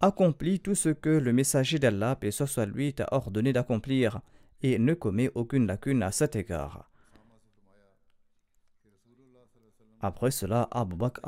[0.00, 4.20] Accomplis tout ce que le messager d'Allah, paix soit lui, t'a ordonné d'accomplir
[4.62, 6.90] et ne commet aucune lacune à cet égard.
[10.00, 11.20] Après cela, Abu Bakr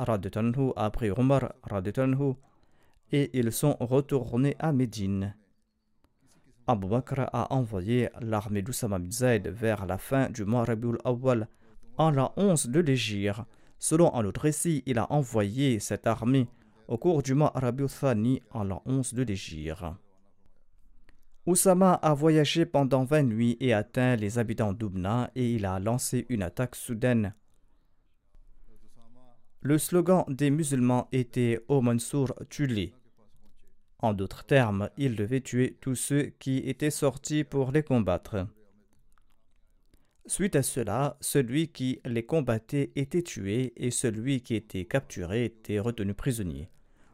[0.75, 1.53] a pris Omar
[3.13, 5.35] et ils sont retournés à Médine.
[6.69, 11.47] Abu Bakr a envoyé l'armée d'Oussama bin vers la fin du mois Rabiul Awwal
[11.97, 13.41] en l'an 11 de l'Égypte.
[13.79, 16.47] Selon un autre récit, il a envoyé cette armée
[16.87, 19.83] au cours du mois Rabiul Thani en l'an 11 de l'Égypte.
[21.47, 26.27] Oussama a voyagé pendant 20 nuits et atteint les habitants d'Oubna et il a lancé
[26.29, 27.33] une attaque soudaine.
[29.61, 32.93] Le slogan des musulmans était O Mansour, tue-les.
[34.01, 38.47] En d'autres termes, il devait tuer tous ceux qui étaient sortis pour les combattre.
[40.25, 45.79] Suite à cela, celui qui les combattait était tué et celui qui était capturé était
[45.79, 46.69] retenu prisonnier.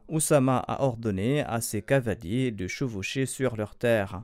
[0.10, 4.22] Oussama a ordonné à ses cavaliers de chevaucher sur leur terre.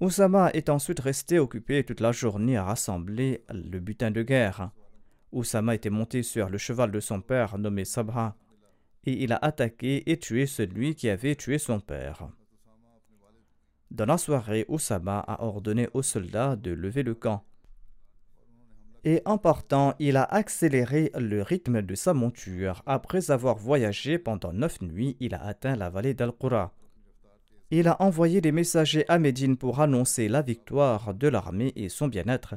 [0.00, 4.70] Oussama est ensuite resté occupé toute la journée à rassembler le butin de guerre.
[5.32, 8.36] Oussama était monté sur le cheval de son père nommé Sabha
[9.04, 12.28] et il a attaqué et tué celui qui avait tué son père.
[13.90, 17.44] Dans la soirée, Oussama a ordonné aux soldats de lever le camp.
[19.04, 22.82] Et en partant, il a accéléré le rythme de sa monture.
[22.86, 26.72] Après avoir voyagé pendant neuf nuits, il a atteint la vallée d'Al-Qura.
[27.70, 32.06] Il a envoyé des messagers à Médine pour annoncer la victoire de l'armée et son
[32.06, 32.54] bien-être.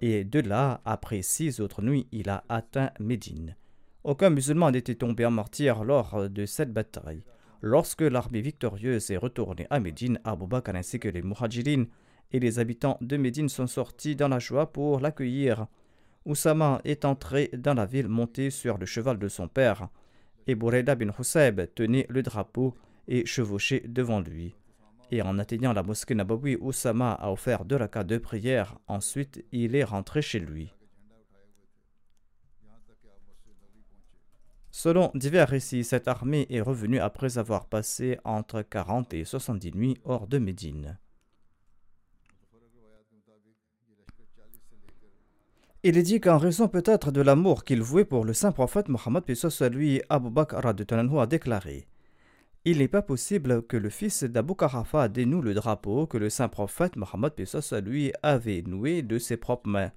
[0.00, 3.54] Et de là, après six autres nuits, il a atteint Médine.
[4.04, 7.22] Aucun musulman n'était tombé en martyr lors de cette bataille.
[7.60, 11.84] Lorsque l'armée victorieuse est retournée à Médine, Abu Bakr ainsi que les Muhajirin
[12.32, 15.66] et les habitants de Médine sont sortis dans la joie pour l'accueillir.
[16.24, 19.88] Oussama est entré dans la ville monté sur le cheval de son père,
[20.48, 22.74] et Boureda bin Husayb tenait le drapeau
[23.06, 24.56] et chevauchait devant lui.
[25.12, 28.78] Et en atteignant la mosquée Nabawi, Oussama a offert deux rakats de prière.
[28.88, 30.72] Ensuite, il est rentré chez lui.
[34.74, 39.98] Selon divers récits, cette armée est revenue après avoir passé entre 40 et 70 nuits
[40.04, 40.98] hors de Médine.
[45.84, 49.24] Il est dit qu'en raison peut-être de l'amour qu'il vouait pour le saint prophète Mohammed
[49.72, 51.86] lui, Abu Bakr a déclaré
[52.64, 56.48] Il n'est pas possible que le fils d'Abu Karafa dénoue le drapeau que le saint
[56.48, 57.34] prophète Mohammed
[57.84, 59.92] lui avait noué de ses propres mains.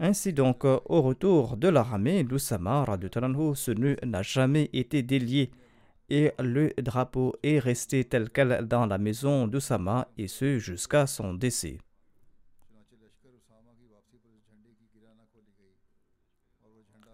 [0.00, 5.50] Ainsi donc, au retour de l'armée, l'Oussama ce nœud n'a jamais été délié
[6.08, 11.34] et le drapeau est resté tel quel dans la maison d'Oussama et ce jusqu'à son
[11.34, 11.78] décès.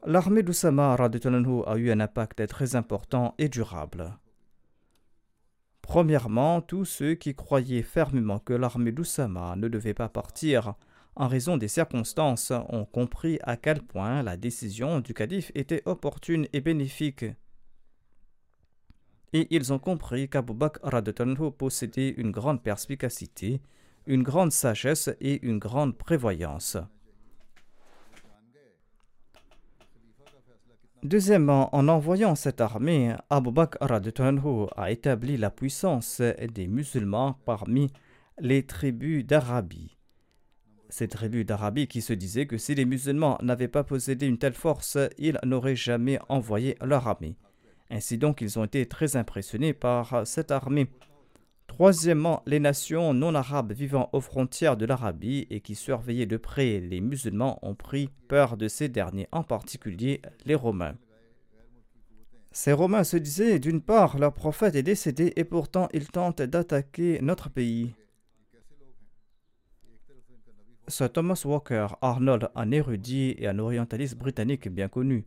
[0.06, 4.18] L'armée d'Oussama a eu un impact très important et durable.
[5.80, 10.74] Premièrement, tous ceux qui croyaient fermement que l'armée d'Oussama ne devait pas partir
[11.16, 16.46] en raison des circonstances ont compris à quel point la décision du calife était opportune
[16.52, 17.24] et bénéfique.
[19.32, 20.90] Et ils ont compris qu'Abu Bakr
[21.56, 23.60] possédait une grande perspicacité,
[24.06, 26.76] une grande sagesse et une grande prévoyance.
[31.02, 34.00] Deuxièmement, en envoyant cette armée, Abu Bakr
[34.76, 37.92] a établi la puissance des musulmans parmi
[38.38, 39.98] les tribus d'Arabie.
[40.96, 44.54] Ces tribus d'Arabie qui se disaient que si les musulmans n'avaient pas possédé une telle
[44.54, 47.34] force, ils n'auraient jamais envoyé leur armée.
[47.90, 50.86] Ainsi donc, ils ont été très impressionnés par cette armée.
[51.66, 56.78] Troisièmement, les nations non arabes vivant aux frontières de l'Arabie et qui surveillaient de près
[56.78, 60.94] les musulmans ont pris peur de ces derniers, en particulier les Romains.
[62.52, 67.18] Ces Romains se disaient, d'une part, leur prophète est décédé et pourtant ils tentent d'attaquer
[67.20, 67.96] notre pays.
[70.86, 75.26] Sir Thomas Walker Arnold, un érudit et un orientaliste britannique bien connu,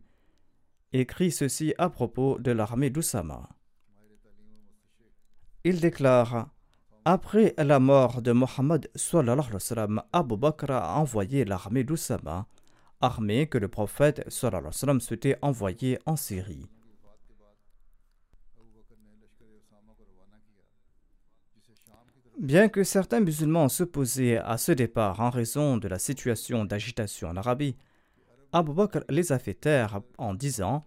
[0.92, 3.48] écrit ceci à propos de l'armée d'Oussama.
[5.64, 6.48] Il déclare
[7.04, 8.88] Après la mort de Mohammed,
[10.12, 12.46] Abu Bakr a envoyé l'armée d'Oussama,
[13.00, 16.68] armée que le prophète souhaitait envoyer en Syrie.
[22.38, 27.36] Bien que certains musulmans s'opposaient à ce départ en raison de la situation d'agitation en
[27.36, 27.76] Arabie,
[28.52, 30.84] Abu Bakr les a fait taire en disant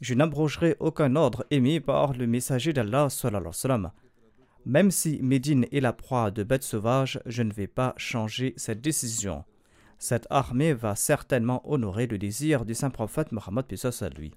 [0.00, 3.08] Je n'abrogerai aucun ordre émis par le messager d'Allah
[4.66, 8.80] même si Médine est la proie de bêtes sauvages, je ne vais pas changer cette
[8.80, 9.44] décision.
[9.98, 13.66] Cette armée va certainement honorer le désir du saint prophète Mohammed
[14.00, 14.32] à lui.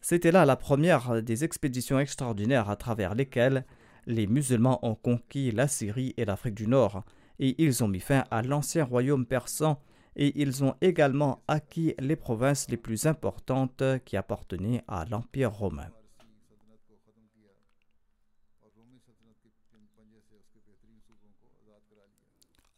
[0.00, 3.64] C'était là la première des expéditions extraordinaires à travers lesquelles
[4.06, 7.04] les musulmans ont conquis la Syrie et l'Afrique du Nord,
[7.38, 9.80] et ils ont mis fin à l'ancien royaume persan,
[10.14, 15.90] et ils ont également acquis les provinces les plus importantes qui appartenaient à l'Empire romain.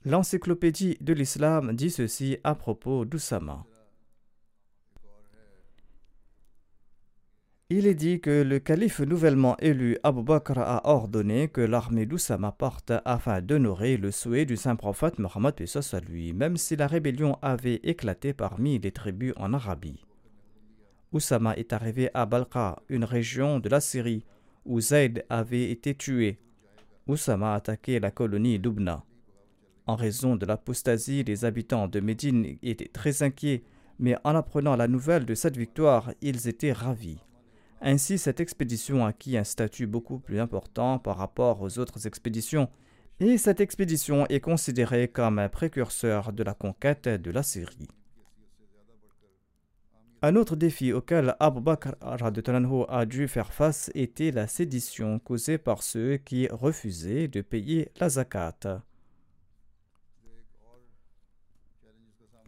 [0.04, 3.67] L'encyclopédie de l'islam dit ceci à propos d'Oussama.
[7.70, 12.50] Il est dit que le calife nouvellement élu Abu Bakr a ordonné que l'armée d'Oussama
[12.50, 15.52] parte afin d'honorer le souhait du saint prophète Mohammed
[15.92, 20.02] à lui, même si la rébellion avait éclaté parmi les tribus en Arabie.
[21.12, 24.24] Oussama est arrivé à Balqa, une région de la Syrie,
[24.64, 26.38] où Zayd avait été tué.
[27.06, 29.04] Oussama a attaqué la colonie d'Ubna.
[29.86, 33.62] En raison de l'apostasie, les habitants de Médine étaient très inquiets,
[33.98, 37.18] mais en apprenant la nouvelle de cette victoire, ils étaient ravis.
[37.80, 42.68] Ainsi, cette expédition acquit un statut beaucoup plus important par rapport aux autres expéditions,
[43.20, 47.88] et cette expédition est considérée comme un précurseur de la conquête de la Syrie.
[50.20, 55.84] Un autre défi auquel Abu Bakr a dû faire face était la sédition causée par
[55.84, 58.82] ceux qui refusaient de payer la zakat.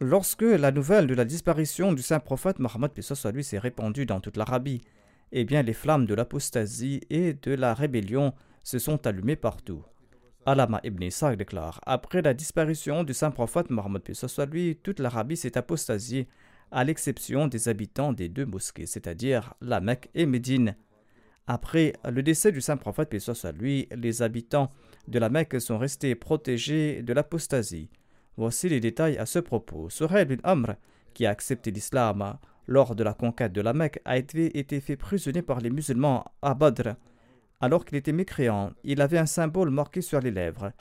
[0.01, 2.91] Lorsque la nouvelle de la disparition du saint prophète Mohammed
[3.33, 4.81] lui s'est répandue dans toute l'Arabie,
[5.31, 9.83] eh bien les flammes de l'apostasie et de la rébellion se sont allumées partout.
[10.45, 14.01] Alama ibn Isa déclare Après la disparition du saint prophète Mohammed
[14.51, 16.27] lui, toute l'Arabie s'est apostasiée,
[16.71, 20.75] à l'exception des habitants des deux mosquées, c'est-à-dire la Mecque et Médine.
[21.45, 23.13] Après le décès du saint prophète
[23.59, 24.71] lui, les habitants
[25.07, 27.89] de la Mecque sont restés protégés de l'apostasie.
[28.37, 29.89] Voici les détails à ce propos.
[29.89, 30.75] Suhail bin Amr,
[31.13, 32.37] qui a accepté l'islam
[32.67, 36.53] lors de la conquête de la Mecque, a été, fait prisonnier par les musulmans à
[36.53, 36.95] Badr.
[37.59, 40.71] Alors qu'il était mécréant, il avait un symbole marqué sur les lèvres.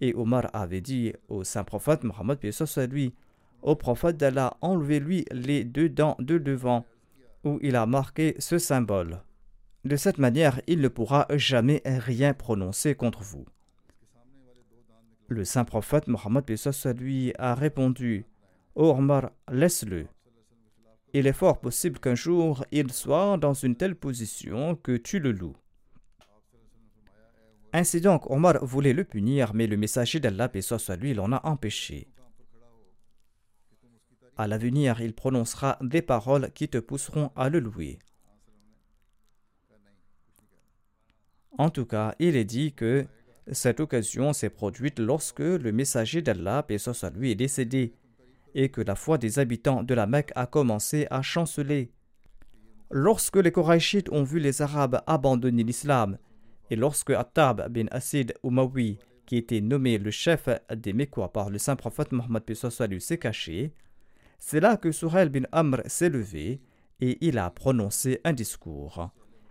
[0.00, 2.38] Et Omar avait dit au saint prophète Mohammed
[2.90, 3.14] lui
[3.62, 6.84] Au prophète d'Allah, enlevez-lui les deux dents de devant,
[7.44, 9.20] où il a marqué ce symbole.
[9.84, 13.44] De cette manière, il ne pourra jamais rien prononcer contre vous.
[15.28, 16.44] Le saint prophète Mohammed
[16.98, 18.26] lui a répondu
[18.74, 20.06] Ô Omar, laisse-le.
[21.14, 25.32] Il est fort possible qu'un jour il soit dans une telle position que tu le
[25.32, 25.56] loues.
[27.74, 31.46] Ainsi donc, Omar voulait le punir, mais le messager d'Allah, paix soit lui, l'en a
[31.46, 32.08] empêché.
[34.36, 37.98] À l'avenir, il prononcera des paroles qui te pousseront à le louer.
[41.58, 43.06] En tout cas, il est dit que
[43.50, 47.94] cette occasion s'est produite lorsque le messager d'Allah, paix soit lui, est décédé
[48.54, 51.90] et que la foi des habitants de la Mecque a commencé à chanceler.
[52.90, 56.18] Lorsque les Korachites ont vu les Arabes abandonner l'islam,
[56.70, 61.58] et lorsque Attab bin Asid Umawi, qui était nommé le chef des Mécois par le
[61.58, 63.72] saint prophète Mohammed s'est caché,
[64.38, 66.60] c'est là que Sourel bin Amr s'est levé
[67.00, 69.10] et il a prononcé un discours.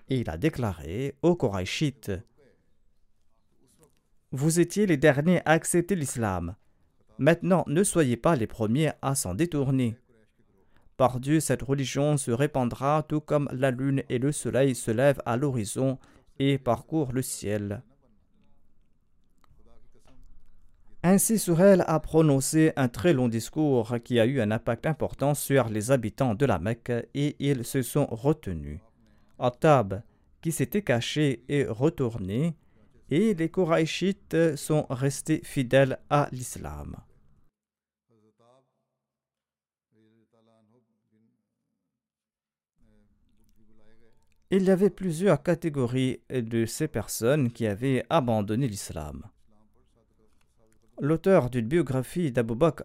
[0.09, 2.11] Et il a déclaré aux Korachites
[4.31, 6.55] Vous étiez les derniers à accepter l'islam.
[7.21, 9.95] Maintenant, ne soyez pas les premiers à s'en détourner.
[10.97, 15.21] Par Dieu, cette religion se répandra tout comme la lune et le soleil se lèvent
[15.27, 15.99] à l'horizon
[16.39, 17.83] et parcourent le ciel.
[21.03, 25.69] Ainsi, Surel a prononcé un très long discours qui a eu un impact important sur
[25.69, 28.79] les habitants de la Mecque et ils se sont retenus.
[29.37, 30.01] Attab,
[30.41, 32.55] qui s'était caché, est retourné
[33.11, 36.95] et les Koraïchites sont restés fidèles à l'islam.
[44.53, 49.23] Il y avait plusieurs catégories de ces personnes qui avaient abandonné l'islam.
[50.99, 52.83] L'auteur d'une biographie d'Abu Bakr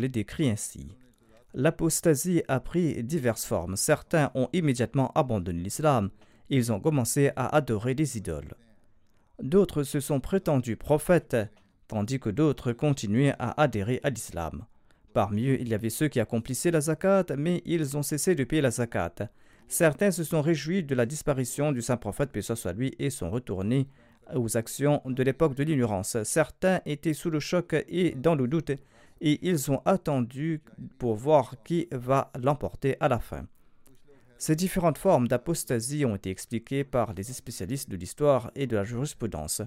[0.00, 0.88] les décrit ainsi.
[1.54, 3.76] L'apostasie a pris diverses formes.
[3.76, 6.10] Certains ont immédiatement abandonné l'islam.
[6.48, 8.54] Ils ont commencé à adorer des idoles.
[9.40, 11.36] D'autres se sont prétendus prophètes,
[11.86, 14.66] tandis que d'autres continuaient à adhérer à l'islam.
[15.12, 18.42] Parmi eux, il y avait ceux qui accomplissaient la zakat, mais ils ont cessé de
[18.42, 19.30] payer la zakat.
[19.70, 23.30] Certains se sont réjouis de la disparition du saint prophète, paix soit lui, et sont
[23.30, 23.86] retournés
[24.34, 26.20] aux actions de l'époque de l'ignorance.
[26.24, 28.72] Certains étaient sous le choc et dans le doute,
[29.20, 30.60] et ils ont attendu
[30.98, 33.46] pour voir qui va l'emporter à la fin.
[34.38, 38.82] Ces différentes formes d'apostasie ont été expliquées par les spécialistes de l'histoire et de la
[38.82, 39.62] jurisprudence.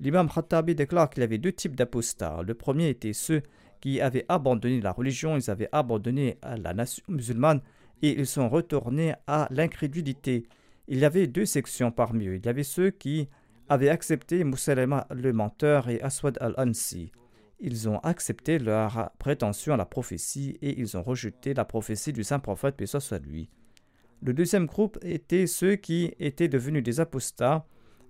[0.00, 2.40] L'imam Khattabi déclare qu'il y avait deux types d'apostats.
[2.42, 3.42] Le premier était ceux
[3.82, 7.60] qui avaient abandonné la religion, ils avaient abandonné la nation musulmane
[8.02, 10.46] et ils sont retournés à l'incrédulité.
[10.88, 12.36] Il y avait deux sections parmi eux.
[12.36, 13.28] Il y avait ceux qui
[13.68, 17.12] avaient accepté Moussalema le menteur et Aswad al-Ansi.
[17.60, 22.24] Ils ont accepté leur prétention à la prophétie et ils ont rejeté la prophétie du
[22.24, 23.48] saint prophète, paix soit lui.
[24.20, 27.66] Le deuxième groupe était ceux qui étaient devenus des apostats.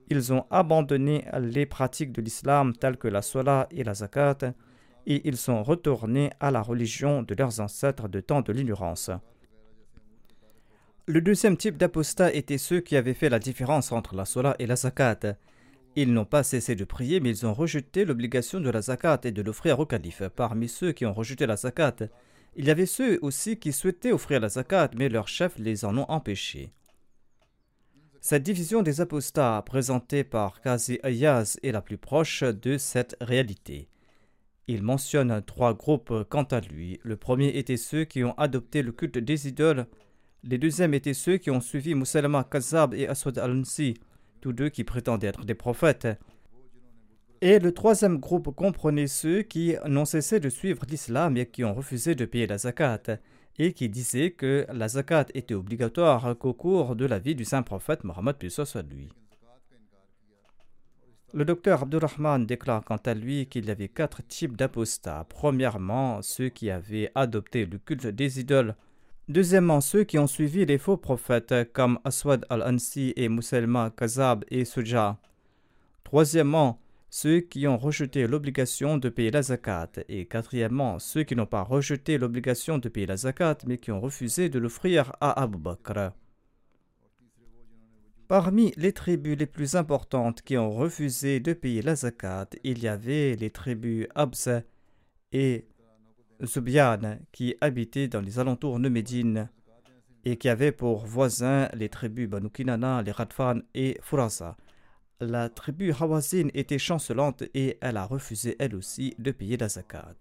[0.08, 4.54] Ils ont abandonné les pratiques de l'islam telles que la Salah et la Zakat
[5.06, 9.10] et ils sont retournés à la religion de leurs ancêtres de temps de l'ignorance.
[11.06, 14.66] Le deuxième type d'apostats était ceux qui avaient fait la différence entre la Salah et
[14.66, 15.36] la Zakat.
[15.96, 19.32] Ils n'ont pas cessé de prier, mais ils ont rejeté l'obligation de la Zakat et
[19.32, 20.22] de l'offrir au calife.
[20.36, 21.96] Parmi ceux qui ont rejeté la Zakat,
[22.54, 25.98] il y avait ceux aussi qui souhaitaient offrir la Zakat, mais leurs chefs les en
[25.98, 26.72] ont empêchés.
[28.20, 33.88] Cette division des apostats présentée par Qazi Ayaz est la plus proche de cette réalité.
[34.68, 37.00] Il mentionne trois groupes quant à lui.
[37.02, 39.88] Le premier était ceux qui ont adopté le culte des idoles
[40.44, 43.94] les deuxièmes étaient ceux qui ont suivi Moussalama Kazab et Aswad al-Nsi,
[44.40, 46.08] tous deux qui prétendaient être des prophètes.
[47.40, 51.74] Et le troisième groupe comprenait ceux qui n'ont cessé de suivre l'islam et qui ont
[51.74, 53.02] refusé de payer la zakat,
[53.58, 57.62] et qui disaient que la zakat était obligatoire qu'au cours de la vie du saint
[57.62, 59.10] prophète Mohammed soit lui.
[61.34, 65.24] Le docteur Abdurrahman déclare quant à lui qu'il y avait quatre types d'apostats.
[65.28, 68.76] Premièrement, ceux qui avaient adopté le culte des idoles
[69.32, 74.66] Deuxièmement, ceux qui ont suivi les faux prophètes comme Aswad al-Ansi et Mousselma Kazab et
[74.66, 75.18] Suja.
[76.04, 76.78] Troisièmement,
[77.08, 79.88] ceux qui ont rejeté l'obligation de payer la zakat.
[80.10, 84.02] Et quatrièmement, ceux qui n'ont pas rejeté l'obligation de payer la zakat mais qui ont
[84.02, 86.12] refusé de l'offrir à Abu Bakr.
[88.28, 92.88] Parmi les tribus les plus importantes qui ont refusé de payer la zakat, il y
[92.88, 94.60] avait les tribus Absa
[95.32, 95.64] et
[96.44, 99.48] Zubian, qui habitait dans les alentours de Médine
[100.24, 104.56] et qui avait pour voisins les tribus Banu Kinana, les Radfan et Furasa.
[105.20, 110.16] La tribu Hawazin était chancelante et elle a refusé elle aussi de payer la zakat.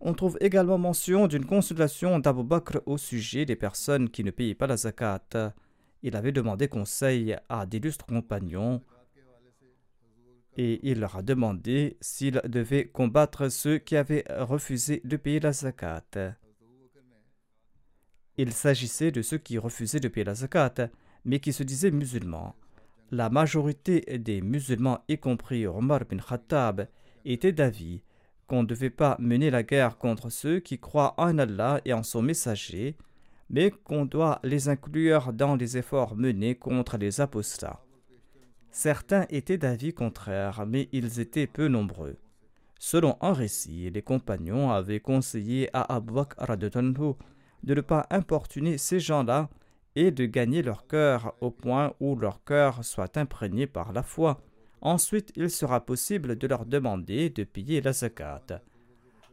[0.00, 4.54] On trouve également mention d'une consultation d'Abu Bakr au sujet des personnes qui ne payaient
[4.54, 5.54] pas la zakat.
[6.02, 8.82] Il avait demandé conseil à d'illustres compagnons
[10.56, 15.52] et il leur a demandé s'ils devaient combattre ceux qui avaient refusé de payer la
[15.52, 16.34] zakat.
[18.38, 20.90] Il s'agissait de ceux qui refusaient de payer la zakat,
[21.24, 22.54] mais qui se disaient musulmans.
[23.10, 26.88] La majorité des musulmans, y compris Omar bin Khattab,
[27.24, 28.02] étaient d'avis
[28.46, 32.02] qu'on ne devait pas mener la guerre contre ceux qui croient en Allah et en
[32.02, 32.96] son messager,
[33.50, 37.85] mais qu'on doit les inclure dans les efforts menés contre les apostats.
[38.78, 42.18] Certains étaient d'avis contraire, mais ils étaient peu nombreux.
[42.78, 49.00] Selon un récit, les compagnons avaient conseillé à Abu Bakr de ne pas importuner ces
[49.00, 49.48] gens-là
[49.94, 54.42] et de gagner leur cœur au point où leur cœur soit imprégné par la foi.
[54.82, 58.60] Ensuite, il sera possible de leur demander de payer la zakat.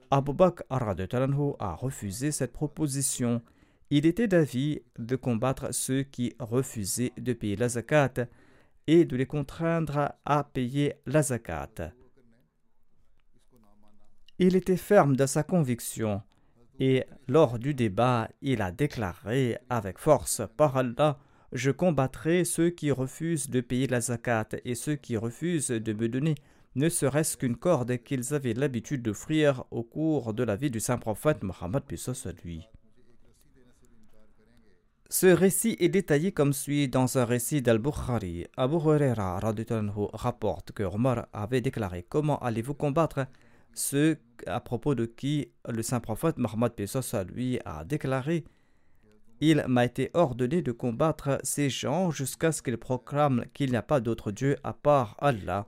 [0.10, 3.42] Abu Bakr a refusé cette proposition.
[3.90, 8.26] Il était d'avis de combattre ceux qui refusaient de payer la zakat
[8.88, 11.94] et de les contraindre à payer la zakat.
[14.40, 16.22] Il était ferme dans sa conviction
[16.80, 21.20] et lors du débat, il a déclaré avec force Par Allah,
[21.52, 26.10] je combattrai ceux qui refusent de payer la zakat et ceux qui refusent de me
[26.10, 26.36] donner
[26.76, 30.98] ne serait-ce qu'une corde qu'ils avaient l'habitude d'offrir au cours de la vie du saint
[30.98, 31.84] prophète Mohammed
[32.44, 32.68] lui.
[35.14, 38.48] Ce récit est détaillé comme suit dans un récit d'Al-Bukhari.
[38.58, 39.40] Abu Huraira
[40.12, 43.28] rapporte que Omar avait déclaré Comment allez-vous combattre
[43.76, 46.72] ceux à propos de qui le saint prophète Mohammed
[47.32, 48.44] lui a déclaré
[49.40, 53.84] Il m'a été ordonné de combattre ces gens jusqu'à ce qu'ils proclament qu'il n'y a
[53.84, 55.68] pas d'autre Dieu à part Allah.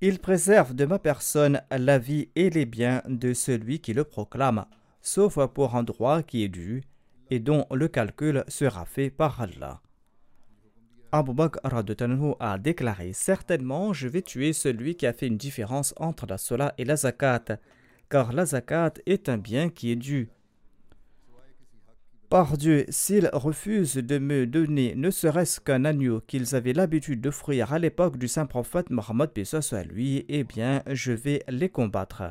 [0.00, 4.66] Il préserve de ma personne la vie et les biens de celui qui le proclame,
[5.00, 6.84] sauf pour un droit qui est dû
[7.32, 9.80] et dont le calcul sera fait par Allah.
[11.12, 11.82] Abu Bakr
[12.40, 16.74] a déclaré Certainement, je vais tuer celui qui a fait une différence entre la sola
[16.76, 17.56] et la zakat,
[18.10, 20.28] car la zakat est un bien qui est dû.
[22.28, 27.72] Par Dieu, s'ils refusent de me donner ne serait-ce qu'un agneau qu'ils avaient l'habitude d'offrir
[27.72, 29.30] à l'époque du saint prophète Mohammed
[29.72, 32.24] à lui, eh bien, je vais les combattre.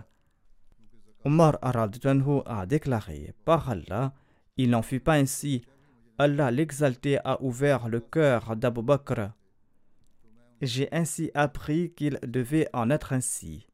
[1.25, 4.13] Omar a déclaré Par Allah,
[4.57, 5.63] il n'en fut pas ainsi
[6.17, 9.31] Allah l'exalté a ouvert le cœur d'Abu Bakr.
[10.61, 13.65] J'ai ainsi appris qu'il devait en être ainsi.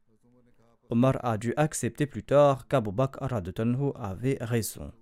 [0.89, 3.33] Omar a dû accepter plus tard qu'Abu Bakr
[3.95, 4.93] avait raison.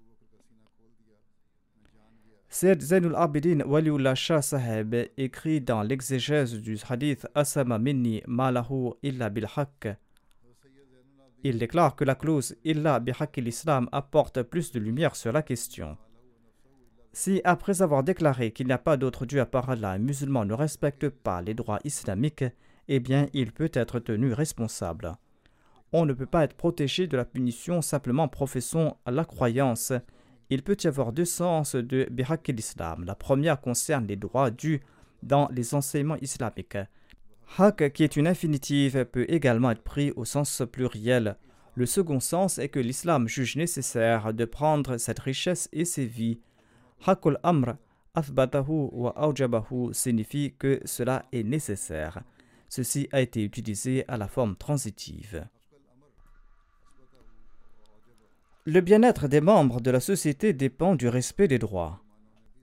[2.50, 9.30] Sayyid Zainul Abidin Waliullah Shah Sahib écrit dans l'exégèse du hadith Asama minni malahu illa
[9.30, 9.48] bil
[11.48, 15.96] Il déclare que la clause illa bihaq l'islam apporte plus de lumière sur la question.
[17.14, 20.44] Si, après avoir déclaré qu'il n'y a pas d'autre Dieu à part Allah, un musulman
[20.44, 22.46] ne respecte pas les droits islamiques,
[22.88, 25.14] eh bien, il peut être tenu responsable.
[25.94, 29.94] On ne peut pas être protégé de la punition simplement en professant la croyance.
[30.50, 33.04] Il peut y avoir deux sens de Bihak l'Islam.
[33.06, 34.82] La première concerne les droits dus
[35.22, 36.80] dans les enseignements islamiques.
[37.58, 41.38] Hak, qui est une infinitive, peut également être pris au sens pluriel.
[41.76, 46.40] Le second sens est que l'islam juge nécessaire de prendre cette richesse et ses vies
[47.06, 47.76] Hakul Amr
[48.16, 52.24] Athbatahu wa Aujabahu signifie que cela est nécessaire.
[52.70, 55.46] Ceci a été utilisé à la forme transitive.
[58.66, 62.02] Le bien-être des membres de la société dépend du respect des droits.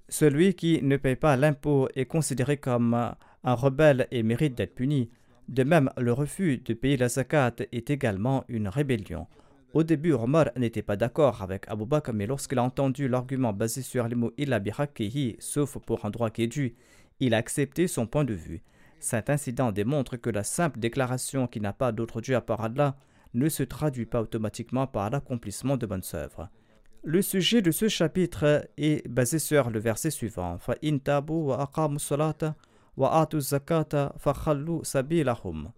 [0.08, 3.14] Celui qui ne paye pas l'impôt est considéré comme
[3.44, 5.10] un rebelle et mérite d'être puni.
[5.48, 9.26] De même, le refus de payer la zakat est également une rébellion.
[9.74, 13.82] Au début, Omar n'était pas d'accord avec Abu Bakr, mais lorsqu'il a entendu l'argument basé
[13.82, 16.74] sur les mots illa bihakihi, sauf pour un droit qui est dû,
[17.20, 18.62] il a accepté son point de vue.
[19.00, 22.96] Cet incident démontre que la simple déclaration qu'il n'a pas d'autre Dieu à part Allah
[23.34, 26.48] ne se traduit pas automatiquement par l'accomplissement de bonnes œuvres.
[27.02, 30.58] Le sujet de ce chapitre est basé sur le verset suivant
[33.00, 34.34] Atu zakata fa
[34.82, 35.72] sabilahum.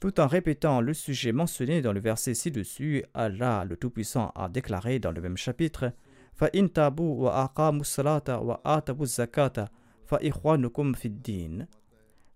[0.00, 4.98] Tout en répétant le sujet mentionné dans le verset ci-dessus, Allah le Tout-Puissant a déclaré
[4.98, 5.92] dans le même chapitre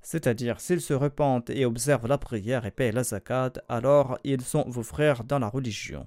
[0.00, 4.64] c'est-à-dire s'ils se repentent et observent la prière et paient la zakat, alors ils sont
[4.68, 6.06] vos frères dans la religion.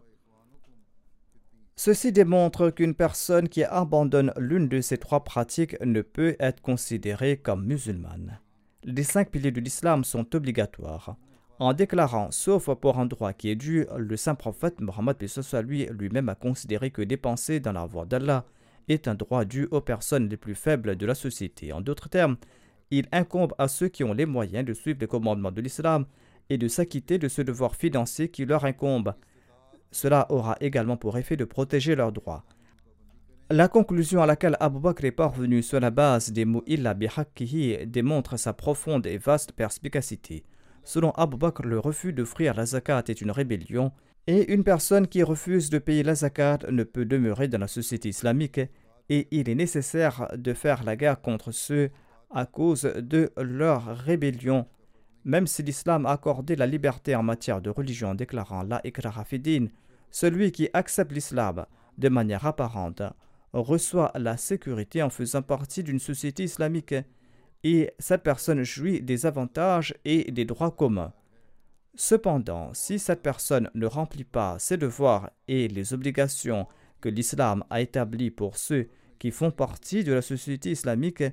[1.76, 7.38] Ceci démontre qu'une personne qui abandonne l'une de ces trois pratiques ne peut être considérée
[7.38, 8.39] comme musulmane.
[8.84, 11.15] Les cinq piliers de l'islam sont obligatoires
[11.61, 15.15] en déclarant, sauf pour un droit qui est dû, le saint prophète Mohammed
[15.63, 18.45] lui lui-même a considéré que dépenser dans la voie d'Allah
[18.89, 21.72] est un droit dû aux personnes les plus faibles de la société.
[21.72, 22.38] En d'autres termes,
[22.89, 26.07] il incombe à ceux qui ont les moyens de suivre les commandements de l'islam
[26.49, 29.13] et de s'acquitter de ce devoir financier qui leur incombe.
[29.91, 32.45] Cela aura également pour effet de protéger leurs droits.
[33.49, 37.85] La conclusion à laquelle Abu Bakr est parvenu sur la base des mots illa bihakkihi
[37.85, 40.45] démontre sa profonde et vaste perspicacité.
[40.85, 43.91] Selon Abu Bakr, le refus d'offrir la zakat est une rébellion
[44.27, 48.09] Et une personne qui refuse de payer la zakat ne peut demeurer dans la société
[48.09, 48.61] islamique
[49.09, 51.89] et il est nécessaire de faire la guerre contre ceux
[52.33, 54.65] à cause de leur rébellion.
[55.24, 59.26] Même si l'islam a accordé la liberté en matière de religion en déclarant la ikraha
[60.09, 61.65] celui qui accepte l'islam
[61.97, 63.03] de manière apparente
[63.53, 66.95] reçoit la sécurité en faisant partie d'une société islamique
[67.63, 71.13] et cette personne jouit des avantages et des droits communs.
[71.95, 76.67] Cependant, si cette personne ne remplit pas ses devoirs et les obligations
[77.01, 81.24] que l'islam a établies pour ceux qui font partie de la société islamique,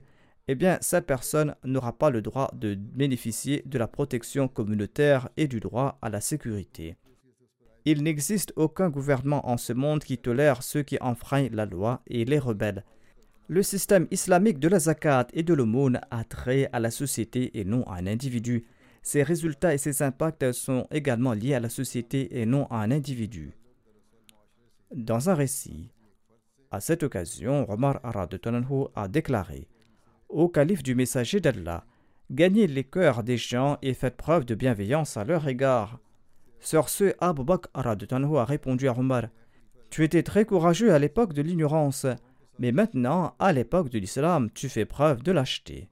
[0.51, 5.47] eh bien, cette personne n'aura pas le droit de bénéficier de la protection communautaire et
[5.47, 6.97] du droit à la sécurité.
[7.85, 12.25] Il n'existe aucun gouvernement en ce monde qui tolère ceux qui enfreignent la loi et
[12.25, 12.85] les rebelles.
[13.47, 17.65] Le système islamique de la zakat et de l'aumône a trait à la société et
[17.65, 18.65] non à un individu.
[19.03, 22.91] Ses résultats et ses impacts sont également liés à la société et non à un
[22.91, 23.53] individu.
[24.95, 25.91] Dans un récit,
[26.71, 28.01] à cette occasion, Omar
[28.41, 29.69] Tonanhu a déclaré
[30.29, 31.87] Au calife du messager d'Allah,
[32.31, 35.99] gagnez les cœurs des gens et faites preuve de bienveillance à leur égard.
[36.61, 39.29] Sur ce, Abu Bakr a répondu à Omar
[39.89, 42.05] Tu étais très courageux à l'époque de l'ignorance,
[42.59, 45.89] mais maintenant, à l'époque de l'islam, tu fais preuve de lâcheté.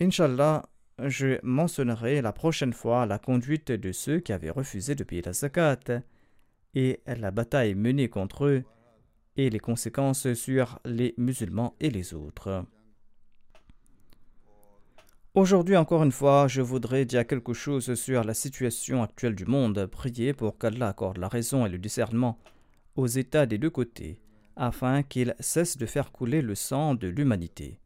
[0.00, 0.68] Inch'Allah,
[0.98, 5.32] je mentionnerai la prochaine fois la conduite de ceux qui avaient refusé de payer la
[5.32, 6.02] zakat
[6.74, 8.64] et la bataille menée contre eux
[9.36, 12.64] et les conséquences sur les musulmans et les autres.
[15.34, 19.86] Aujourd'hui, encore une fois, je voudrais dire quelque chose sur la situation actuelle du monde,
[19.86, 22.38] prier pour qu'Allah accorde la raison et le discernement
[22.94, 24.20] aux États des deux côtés,
[24.54, 27.80] afin qu'ils cessent de faire couler le sang de l'humanité.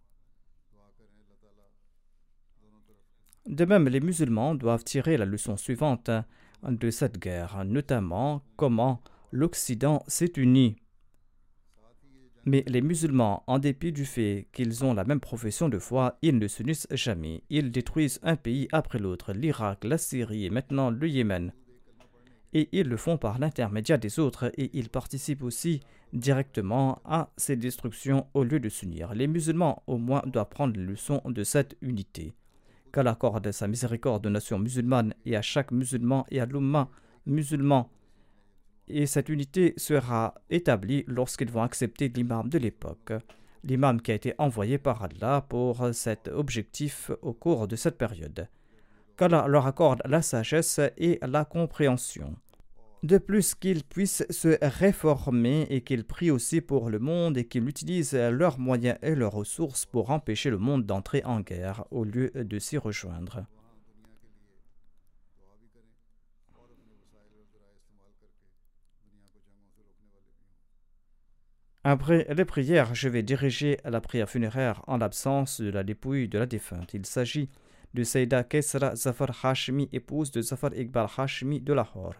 [3.46, 6.11] De même, les musulmans doivent tirer la leçon suivante
[6.62, 9.01] de cette guerre, notamment comment
[9.32, 10.76] l'Occident s'est uni
[12.49, 16.38] mais les musulmans, en dépit du fait qu'ils ont la même profession de foi, ils
[16.38, 17.42] ne s'unissent jamais.
[17.51, 21.53] Ils détruisent un pays après l'autre, l'Irak, la Syrie et maintenant le Yémen.
[22.55, 25.80] Et ils le font par l'intermédiaire des autres et ils participent aussi
[26.14, 29.14] directement à ces destructions au lieu de s'unir.
[29.14, 32.32] Les musulmans au moins doivent prendre les leçons de cette unité.
[32.94, 36.88] Qu'Allah accorde sa miséricorde aux nations musulmanes et à chaque musulman et à l'umma
[37.26, 37.90] musulman
[38.89, 43.12] et cette unité sera établie lorsqu'ils vont accepter l'imam de l'époque,
[43.64, 48.49] l'imam qui a été envoyé par Allah pour cet objectif au cours de cette période.
[49.16, 52.36] Qu'Allah leur accorde la sagesse et la compréhension.
[53.03, 57.68] De plus qu'ils puissent se réformer et qu'ils prient aussi pour le monde et qu'ils
[57.68, 62.32] utilisent leurs moyens et leurs ressources pour empêcher le monde d'entrer en guerre au lieu
[62.34, 63.47] de s'y rejoindre.
[71.84, 76.38] Après les prières, je vais diriger la prière funéraire en l'absence de la dépouille de
[76.38, 76.92] la défunte.
[76.94, 77.48] Il s'agit
[77.94, 82.14] de Saïda Kesra Zafar Hashmi, épouse de Zafar Iqbal Hashmi de Lahore.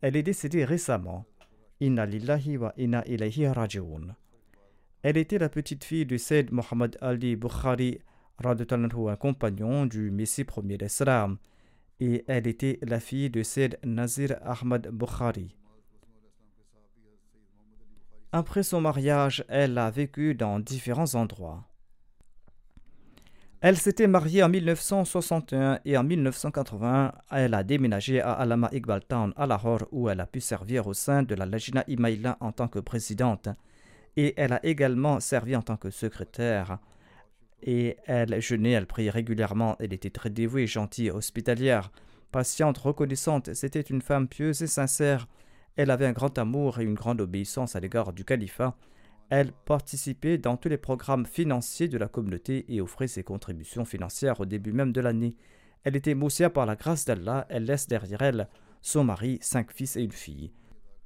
[0.00, 1.24] Elle est décédée récemment.
[1.80, 3.46] Inna lillahi wa inna ilayhi.
[5.02, 8.00] Elle était la petite fille de Sayyid Muhammad Ali Bukhari,
[8.44, 11.38] un compagnon du Messie premier d'Islam,
[12.00, 15.56] et elle était la fille de Sayyid Nazir Ahmad Bukhari.
[18.30, 21.64] Après son mariage, elle a vécu dans différents endroits.
[23.60, 29.32] Elle s'était mariée en 1961 et en 1980, elle a déménagé à Alama Iqbal Town
[29.36, 32.68] à Lahore où elle a pu servir au sein de la Lajina Imaïla en tant
[32.68, 33.48] que présidente.
[34.16, 36.78] Et elle a également servi en tant que secrétaire.
[37.62, 41.90] Et elle jeûnait, elle priait régulièrement, elle était très dévouée, gentille, hospitalière,
[42.30, 43.54] patiente, reconnaissante.
[43.54, 45.26] C'était une femme pieuse et sincère
[45.78, 48.76] elle avait un grand amour et une grande obéissance à l'égard du califat.
[49.30, 54.40] Elle participait dans tous les programmes financiers de la communauté et offrait ses contributions financières
[54.40, 55.36] au début même de l'année.
[55.84, 57.46] Elle était moussia par la grâce d'Allah.
[57.48, 58.48] Elle laisse derrière elle
[58.82, 60.50] son mari, cinq fils et une fille.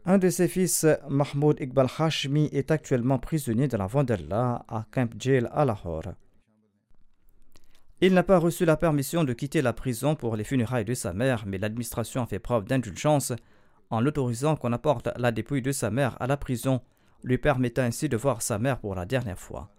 [0.06, 5.12] Un de ses fils, Mahmoud Iqbal Hashmi, est actuellement prisonnier dans la d'Allah à Camp
[5.18, 6.14] Jail à Lahore.
[8.00, 11.12] Il n'a pas reçu la permission de quitter la prison pour les funérailles de sa
[11.12, 13.34] mère, mais l'administration a fait preuve d'indulgence
[13.92, 16.80] en l'autorisant qu'on apporte la dépouille de sa mère à la prison,
[17.22, 19.70] lui permettant ainsi de voir sa mère pour la dernière fois.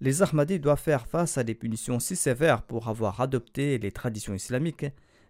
[0.00, 4.34] Les Ahmadis doivent faire face à des punitions si sévères pour avoir adopté les traditions
[4.34, 4.86] islamiques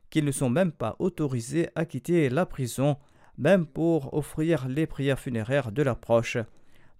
[0.08, 2.96] qu'ils ne sont même pas autorisés à quitter la prison,
[3.36, 6.38] même pour offrir les prières funéraires de leurs proches,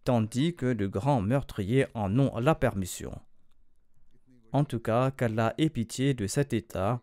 [0.05, 3.19] tandis que de grands meurtriers en ont la permission.
[4.53, 7.01] En tout cas, qu'Allah ait pitié de cet état.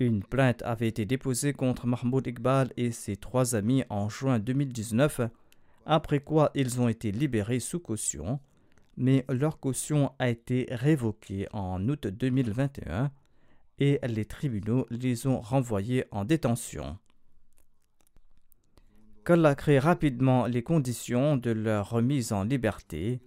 [0.00, 5.22] Une plainte avait été déposée contre Mahmoud Iqbal et ses trois amis en juin 2019,
[5.86, 8.38] après quoi ils ont été libérés sous caution,
[8.96, 13.10] mais leur caution a été révoquée en août 2021
[13.80, 16.98] et les tribunaux les ont renvoyés en détention.
[19.24, 23.20] Qu'Allah rapidement les conditions de leur remise en liberté.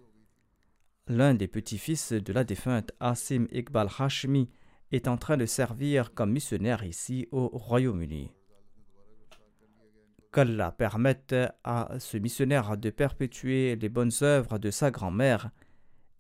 [1.07, 4.49] L'un des petits-fils de la défunte Asim Iqbal Hashmi
[4.91, 8.31] est en train de servir comme missionnaire ici au Royaume-Uni.
[10.31, 15.51] Qu'Allah permette à ce missionnaire de perpétuer les bonnes œuvres de sa grand-mère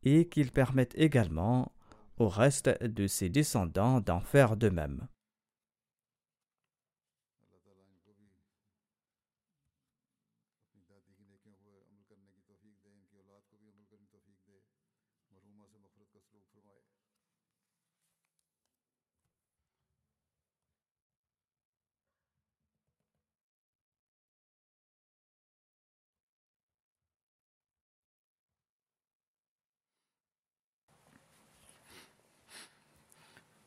[0.03, 1.71] et qu'il permette également
[2.17, 5.07] au reste de ses descendants d'en faire de même.